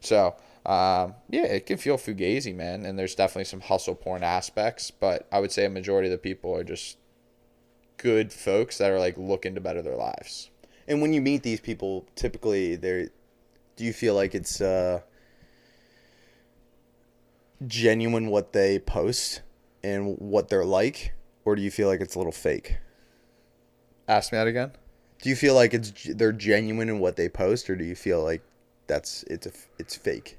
So 0.00 0.35
um, 0.66 1.14
yeah, 1.30 1.44
it 1.44 1.64
can 1.64 1.78
feel 1.78 1.96
fugazi, 1.96 2.54
man, 2.54 2.85
and 2.85 2.98
there's 2.98 3.14
definitely 3.14 3.44
some 3.44 3.61
hustle 3.61 3.94
porn 3.94 4.22
aspects, 4.22 4.90
but 4.90 5.26
I 5.33 5.40
would 5.40 5.52
say 5.52 5.64
a 5.64 5.70
majority 5.70 6.09
of 6.09 6.12
the 6.12 6.18
people 6.18 6.54
are 6.54 6.64
just 6.64 6.98
good 7.96 8.33
folks 8.33 8.78
that 8.78 8.90
are 8.90 8.98
like 8.98 9.16
looking 9.16 9.54
to 9.54 9.61
better 9.61 9.80
their 9.80 9.96
lives. 9.96 10.50
And 10.87 11.00
when 11.00 11.12
you 11.12 11.22
meet 11.22 11.42
these 11.42 11.61
people, 11.61 12.06
typically 12.14 12.76
they 12.76 13.09
do 13.76 13.85
you 13.85 13.92
feel 13.92 14.14
like 14.14 14.35
it's 14.35 14.61
uh 14.61 15.00
genuine 17.66 18.28
what 18.28 18.52
they 18.52 18.78
post 18.78 19.42
and 19.83 20.16
what 20.18 20.48
they're 20.48 20.64
like 20.64 21.12
or 21.50 21.56
do 21.56 21.62
you 21.62 21.70
feel 21.70 21.88
like 21.88 22.00
it's 22.00 22.14
a 22.14 22.18
little 22.18 22.32
fake? 22.32 22.76
Ask 24.06 24.32
me 24.32 24.38
that 24.38 24.46
again. 24.46 24.72
Do 25.22 25.28
you 25.28 25.36
feel 25.36 25.54
like 25.54 25.74
it's 25.74 25.92
they're 26.14 26.32
genuine 26.32 26.88
in 26.88 26.98
what 27.00 27.16
they 27.16 27.28
post, 27.28 27.68
or 27.68 27.76
do 27.76 27.84
you 27.84 27.94
feel 27.96 28.22
like 28.22 28.42
that's 28.86 29.22
it's 29.24 29.46
a, 29.46 29.52
it's 29.78 29.96
fake? 29.96 30.38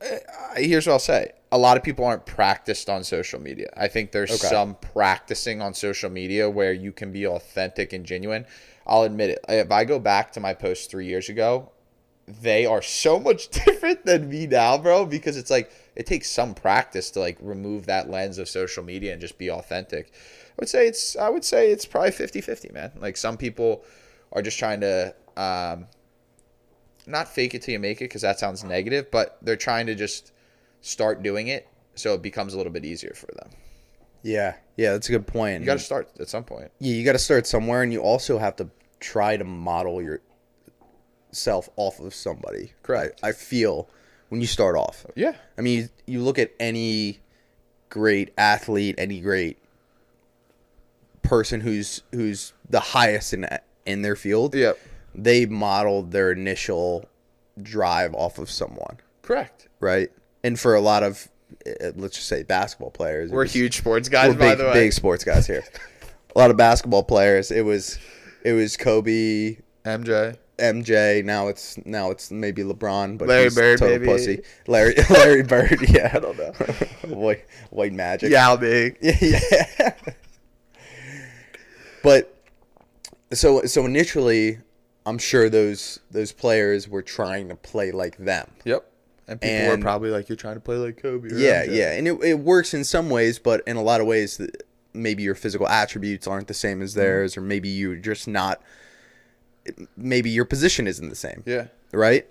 Uh, 0.00 0.16
Here's 0.56 0.86
what 0.86 0.94
I'll 0.94 0.98
say. 0.98 1.32
A 1.52 1.58
lot 1.58 1.76
of 1.76 1.82
people 1.82 2.04
aren't 2.04 2.24
practiced 2.24 2.88
on 2.88 3.04
social 3.04 3.40
media. 3.40 3.68
I 3.76 3.88
think 3.88 4.12
there's 4.12 4.30
Okay. 4.30 4.48
some 4.48 4.76
practicing 4.76 5.60
on 5.60 5.74
social 5.74 6.08
media 6.08 6.48
where 6.48 6.72
you 6.72 6.92
can 6.92 7.12
be 7.12 7.26
authentic 7.26 7.92
and 7.92 8.06
genuine. 8.06 8.46
I'll 8.86 9.02
admit 9.02 9.30
it. 9.30 9.44
If 9.48 9.70
I 9.70 9.84
go 9.84 9.98
back 9.98 10.32
to 10.32 10.40
my 10.40 10.54
posts 10.54 10.86
three 10.86 11.06
years 11.06 11.28
ago, 11.28 11.70
they 12.26 12.64
are 12.66 12.82
so 12.82 13.18
much 13.28 13.48
different 13.50 14.06
than 14.06 14.28
me 14.28 14.46
now, 14.46 14.78
bro, 14.78 15.04
because 15.04 15.36
it's 15.36 15.50
like 15.50 15.70
it 15.96 16.06
takes 16.06 16.30
some 16.30 16.54
practice 16.54 17.10
to 17.12 17.20
like 17.20 17.38
remove 17.40 17.86
that 17.86 18.08
lens 18.10 18.38
of 18.38 18.48
social 18.48 18.82
media 18.84 19.12
and 19.12 19.20
just 19.20 19.38
be 19.38 19.50
authentic. 19.50 20.12
I 20.12 20.54
would 20.58 20.68
say 20.68 20.86
it's 20.86 21.16
I 21.16 21.28
would 21.28 21.44
say 21.44 21.70
it's 21.70 21.84
probably 21.84 22.10
50-50, 22.10 22.72
man. 22.72 22.92
Like 22.96 23.16
some 23.16 23.36
people 23.36 23.84
are 24.32 24.42
just 24.42 24.58
trying 24.58 24.80
to 24.80 25.14
um 25.36 25.86
not 27.06 27.28
fake 27.28 27.54
it 27.54 27.62
till 27.62 27.72
you 27.72 27.78
make 27.78 27.98
it 28.00 28.04
because 28.04 28.22
that 28.22 28.38
sounds 28.38 28.62
negative, 28.62 29.10
but 29.10 29.38
they're 29.42 29.56
trying 29.56 29.86
to 29.86 29.94
just 29.94 30.32
start 30.80 31.22
doing 31.22 31.48
it 31.48 31.66
so 31.94 32.14
it 32.14 32.22
becomes 32.22 32.54
a 32.54 32.56
little 32.56 32.72
bit 32.72 32.84
easier 32.84 33.12
for 33.14 33.28
them. 33.36 33.50
Yeah, 34.22 34.54
yeah, 34.76 34.92
that's 34.92 35.08
a 35.08 35.12
good 35.12 35.26
point. 35.26 35.60
You 35.60 35.66
got 35.66 35.78
to 35.78 35.84
start 35.84 36.10
at 36.20 36.28
some 36.28 36.44
point. 36.44 36.70
yeah, 36.78 36.92
you 36.92 37.04
got 37.04 37.12
to 37.12 37.18
start 37.18 37.46
somewhere, 37.46 37.82
and 37.82 37.92
you 37.92 38.00
also 38.02 38.38
have 38.38 38.54
to 38.56 38.68
try 39.00 39.36
to 39.36 39.44
model 39.44 40.02
yourself 40.02 41.70
off 41.76 42.00
of 42.00 42.14
somebody. 42.14 42.72
Correct. 42.82 43.18
I, 43.22 43.28
I 43.28 43.32
feel 43.32 43.88
when 44.30 44.40
you 44.40 44.46
start 44.46 44.74
off. 44.76 45.04
Yeah. 45.14 45.34
I 45.58 45.60
mean, 45.60 45.90
you, 46.06 46.14
you 46.14 46.20
look 46.22 46.38
at 46.38 46.52
any 46.58 47.20
great 47.90 48.32
athlete, 48.38 48.94
any 48.98 49.20
great 49.20 49.58
person 51.22 51.60
who's 51.60 52.02
who's 52.12 52.52
the 52.68 52.80
highest 52.80 53.32
in 53.34 53.46
in 53.86 54.02
their 54.02 54.16
field. 54.16 54.54
Yep. 54.54 54.78
They 55.14 55.46
modeled 55.46 56.12
their 56.12 56.32
initial 56.32 57.08
drive 57.60 58.14
off 58.14 58.38
of 58.38 58.48
someone, 58.50 58.98
Correct. 59.22 59.68
right? 59.80 60.10
And 60.44 60.58
for 60.58 60.74
a 60.74 60.80
lot 60.80 61.02
of 61.02 61.28
uh, 61.66 61.90
let's 61.96 62.14
just 62.16 62.28
say 62.28 62.42
basketball 62.44 62.90
players, 62.90 63.30
We're 63.30 63.42
was- 63.42 63.52
huge 63.52 63.76
sports 63.78 64.08
guys, 64.08 64.34
by 64.36 64.50
big, 64.50 64.58
the 64.58 64.64
way. 64.66 64.72
big 64.72 64.92
sports 64.92 65.24
guys 65.24 65.46
here. 65.46 65.64
a 66.34 66.38
lot 66.38 66.50
of 66.50 66.56
basketball 66.56 67.02
players. 67.02 67.50
It 67.50 67.62
was 67.64 67.98
it 68.44 68.52
was 68.52 68.76
Kobe, 68.76 69.58
MJ. 69.84 70.36
MJ. 70.60 71.24
Now 71.24 71.48
it's 71.48 71.78
now 71.84 72.10
it's 72.10 72.30
maybe 72.30 72.62
LeBron, 72.62 73.18
but 73.18 73.28
Larry 73.28 73.44
he's 73.44 73.54
Bird, 73.54 73.78
total 73.78 73.98
maybe. 73.98 74.12
pussy. 74.12 74.42
Larry 74.66 74.94
Larry 75.10 75.42
Bird. 75.42 75.78
Yeah, 75.88 76.10
I 76.14 76.18
don't 76.18 76.38
know. 76.38 76.52
white 77.16 77.44
white 77.70 77.92
magic. 77.92 78.30
Yeah, 78.30 78.54
big? 78.56 78.96
yeah. 79.00 79.94
but 82.02 82.34
so 83.32 83.62
so 83.64 83.84
initially, 83.86 84.58
I'm 85.06 85.18
sure 85.18 85.48
those 85.48 86.00
those 86.10 86.32
players 86.32 86.88
were 86.88 87.02
trying 87.02 87.48
to 87.48 87.56
play 87.56 87.90
like 87.92 88.16
them. 88.18 88.48
Yep. 88.64 88.86
And 89.28 89.40
people 89.40 89.56
And- 89.56 89.70
were 89.70 89.84
probably 89.84 90.10
like, 90.10 90.28
"You're 90.28 90.36
trying 90.36 90.54
to 90.56 90.60
play 90.60 90.76
like 90.76 91.00
Kobe." 91.00 91.28
Or 91.28 91.38
Yeah, 91.38 91.64
MJ." 91.64 91.76
yeah, 91.76 91.92
and 91.92 92.08
it, 92.08 92.22
it 92.24 92.38
works 92.40 92.74
in 92.74 92.84
some 92.84 93.08
ways, 93.10 93.38
but 93.38 93.62
in 93.66 93.76
a 93.76 93.82
lot 93.82 94.00
of 94.00 94.06
ways, 94.06 94.40
maybe 94.92 95.22
your 95.22 95.36
physical 95.36 95.68
attributes 95.68 96.26
aren't 96.26 96.48
the 96.48 96.54
same 96.54 96.82
as 96.82 96.92
mm-hmm. 96.92 97.00
theirs, 97.00 97.36
or 97.36 97.40
maybe 97.40 97.68
you're 97.68 97.96
just 97.96 98.26
not. 98.26 98.60
Maybe 99.96 100.30
your 100.30 100.44
position 100.44 100.86
isn't 100.86 101.08
the 101.08 101.14
same, 101.16 101.42
Yeah. 101.46 101.66
right? 101.92 102.26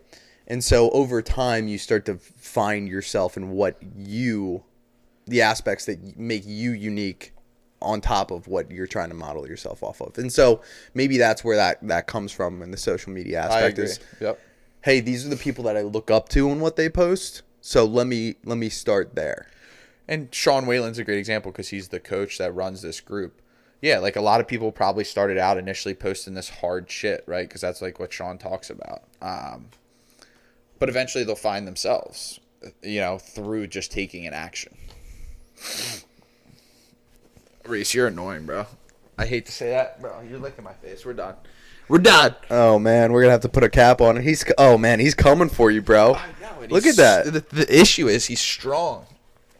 And 0.48 0.64
so 0.64 0.90
over 0.92 1.22
time, 1.22 1.68
you 1.68 1.78
start 1.78 2.06
to 2.06 2.16
find 2.18 2.88
yourself 2.88 3.38
in 3.38 3.52
what 3.52 3.78
you, 3.96 4.64
the 5.28 5.42
aspects 5.44 5.86
that 5.86 6.18
make 6.18 6.44
you 6.46 6.72
unique 6.72 7.34
on 7.82 8.02
top 8.02 8.32
of 8.32 8.48
what 8.48 8.72
you're 8.72 8.88
trying 8.88 9.10
to 9.10 9.16
model 9.16 9.48
yourself 9.48 9.84
off 9.84 10.02
of. 10.02 10.18
And 10.18 10.34
so 10.34 10.62
maybe 10.94 11.18
that's 11.18 11.44
where 11.44 11.56
that 11.56 11.78
that 11.88 12.08
comes 12.08 12.32
from 12.32 12.62
in 12.62 12.72
the 12.72 12.78
social 12.78 13.12
media 13.14 13.40
aspect 13.42 13.80
is 13.80 14.00
Yep. 14.20 14.40
hey, 14.82 15.00
these 15.00 15.26
are 15.26 15.30
the 15.30 15.38
people 15.38 15.64
that 15.66 15.78
I 15.78 15.82
look 15.84 16.12
up 16.12 16.28
to 16.30 16.50
and 16.50 16.60
what 16.62 16.76
they 16.76 16.90
post. 16.90 17.44
So 17.62 17.86
let 17.86 18.08
me 18.08 18.36
let 18.44 18.58
me 18.58 18.68
start 18.70 19.16
there. 19.16 19.48
And 20.10 20.34
Sean 20.34 20.66
Whalen's 20.66 20.98
a 20.98 21.04
great 21.06 21.20
example 21.20 21.52
because 21.52 21.70
he's 21.70 21.90
the 21.90 22.00
coach 22.00 22.38
that 22.40 22.54
runs 22.54 22.82
this 22.82 23.00
group. 23.00 23.42
Yeah, 23.82 24.00
like 24.00 24.16
a 24.16 24.22
lot 24.22 24.42
of 24.42 24.48
people 24.48 24.72
probably 24.72 25.04
started 25.06 25.38
out 25.38 25.58
initially 25.58 25.94
posting 25.94 26.34
this 26.34 26.50
hard 26.50 26.92
shit, 26.92 27.24
right? 27.28 27.48
Because 27.48 27.62
that's 27.62 27.82
like 27.82 28.00
what 28.00 28.12
Sean 28.12 28.38
talks 28.38 28.70
about. 28.70 29.04
Um, 29.22 29.68
but 30.80 30.90
eventually 30.90 31.24
they'll 31.24 31.36
find 31.36 31.66
themselves, 31.66 32.40
you 32.84 33.00
know, 33.00 33.18
through 33.18 33.68
just 33.68 33.92
taking 33.92 34.28
an 34.28 34.34
action. 34.34 34.76
Reese, 37.66 37.94
you're 37.94 38.08
annoying, 38.08 38.46
bro. 38.46 38.66
I 39.18 39.26
hate 39.26 39.46
to 39.46 39.52
say 39.52 39.70
that, 39.70 40.02
bro. 40.02 40.22
You're 40.22 40.40
licking 40.40 40.64
my 40.64 40.74
face. 40.74 41.06
We're 41.06 41.14
done. 41.14 41.36
We're 41.88 41.98
done. 42.00 42.36
Oh 42.50 42.80
man, 42.80 43.12
we're 43.12 43.22
gonna 43.22 43.32
have 43.32 43.42
to 43.42 43.50
put 43.50 43.64
a 43.64 43.70
cap 43.70 44.00
on 44.00 44.18
it. 44.18 44.24
He's 44.24 44.46
oh 44.58 44.78
man, 44.78 45.00
he's 45.00 45.16
coming 45.16 45.50
for 45.50 45.72
you, 45.72 45.82
bro. 45.82 46.18
Look 46.70 46.86
at 46.86 46.98
that. 46.98 47.26
The, 47.34 47.44
the 47.56 47.80
issue 47.80 48.08
is 48.08 48.26
he's 48.26 48.40
strong. 48.40 49.06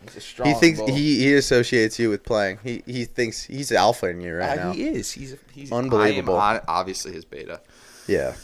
Strong. 0.08 0.48
He 0.50 0.54
thinks 0.56 0.80
he, 0.80 1.20
he 1.20 1.34
associates 1.36 2.00
you 2.00 2.10
with 2.10 2.24
playing. 2.24 2.60
He 2.64 2.84
he 2.86 3.06
thinks 3.06 3.44
he's 3.44 3.72
alpha 3.72 4.08
in 4.08 4.22
you 4.22 4.36
right 4.36 4.58
Uh, 4.58 4.64
now. 4.66 4.72
he 4.72 4.88
is. 4.88 5.12
He's 5.12 5.36
he's 5.54 5.72
Unbelievable. 5.72 6.38
I 6.38 6.56
am 6.56 6.58
on, 6.58 6.66
obviously 6.68 7.12
his 7.14 7.26
beta. 7.26 7.62
Yeah. 8.08 8.36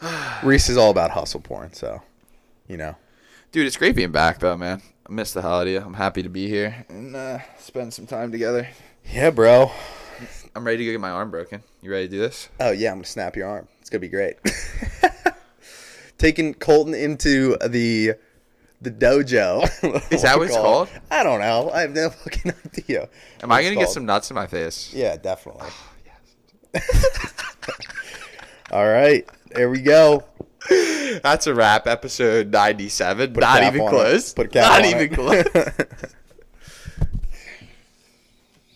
Reese 0.42 0.68
is 0.68 0.76
all 0.76 0.90
about 0.90 1.10
hustle 1.10 1.40
porn, 1.40 1.72
so 1.72 2.02
you 2.68 2.76
know. 2.76 2.96
Dude, 3.50 3.66
it's 3.66 3.76
great 3.76 3.94
being 3.96 4.12
back 4.12 4.38
though, 4.38 4.56
man. 4.56 4.80
I 5.06 5.12
miss 5.12 5.32
the 5.32 5.42
hell 5.42 5.54
out 5.60 5.66
of 5.66 5.72
you. 5.72 5.80
I'm 5.80 5.94
happy 5.94 6.22
to 6.22 6.28
be 6.28 6.48
here 6.48 6.86
and 6.88 7.14
uh, 7.16 7.38
spend 7.58 7.92
some 7.92 8.06
time 8.06 8.30
together. 8.32 8.68
Yeah, 9.12 9.30
bro. 9.30 9.70
I'm 10.54 10.64
ready 10.64 10.78
to 10.78 10.84
go 10.84 10.92
get 10.92 11.00
my 11.00 11.10
arm 11.10 11.30
broken. 11.30 11.62
You 11.82 11.90
ready 11.90 12.06
to 12.06 12.10
do 12.12 12.18
this? 12.20 12.48
Oh 12.60 12.70
yeah, 12.70 12.90
I'm 12.90 12.98
gonna 12.98 13.06
snap 13.06 13.36
your 13.36 13.48
arm. 13.48 13.68
It's 13.80 13.90
gonna 13.90 14.00
be 14.00 14.08
great. 14.08 14.36
Taking 16.18 16.54
Colton 16.54 16.94
into 16.94 17.56
the 17.68 18.14
the 18.82 18.90
dojo. 18.90 19.62
Is 20.12 20.22
that 20.22 20.36
what 20.38 20.46
it's 20.48 20.56
called? 20.56 20.88
I 21.10 21.22
don't 21.22 21.40
know. 21.40 21.70
I 21.72 21.82
have 21.82 21.92
no 21.92 22.10
fucking 22.24 22.52
idea. 22.66 23.08
Am 23.42 23.50
I 23.52 23.62
gonna 23.62 23.76
get 23.76 23.88
some 23.90 24.04
nuts 24.06 24.30
in 24.30 24.34
my 24.34 24.46
face? 24.46 24.92
Yeah, 24.94 25.16
definitely. 25.16 25.68
Oh, 26.80 26.80
All 28.78 28.88
right, 28.88 29.28
there 29.50 29.68
we 29.68 29.80
go. 29.82 30.24
That's 31.22 31.46
a 31.46 31.54
wrap. 31.54 31.86
Episode 31.86 32.50
97. 32.50 33.34
Put 33.34 33.42
a 33.42 33.46
Not 33.46 33.60
cap 33.60 33.74
even 33.74 33.80
on 33.82 33.86
it. 33.88 33.90
close. 33.90 34.32
Put 34.32 34.46
a 34.46 34.48
cap 34.48 34.70
Not 34.70 34.80
on 34.80 34.86
even 34.86 35.12
it. 35.12 35.14
close. 35.52 36.14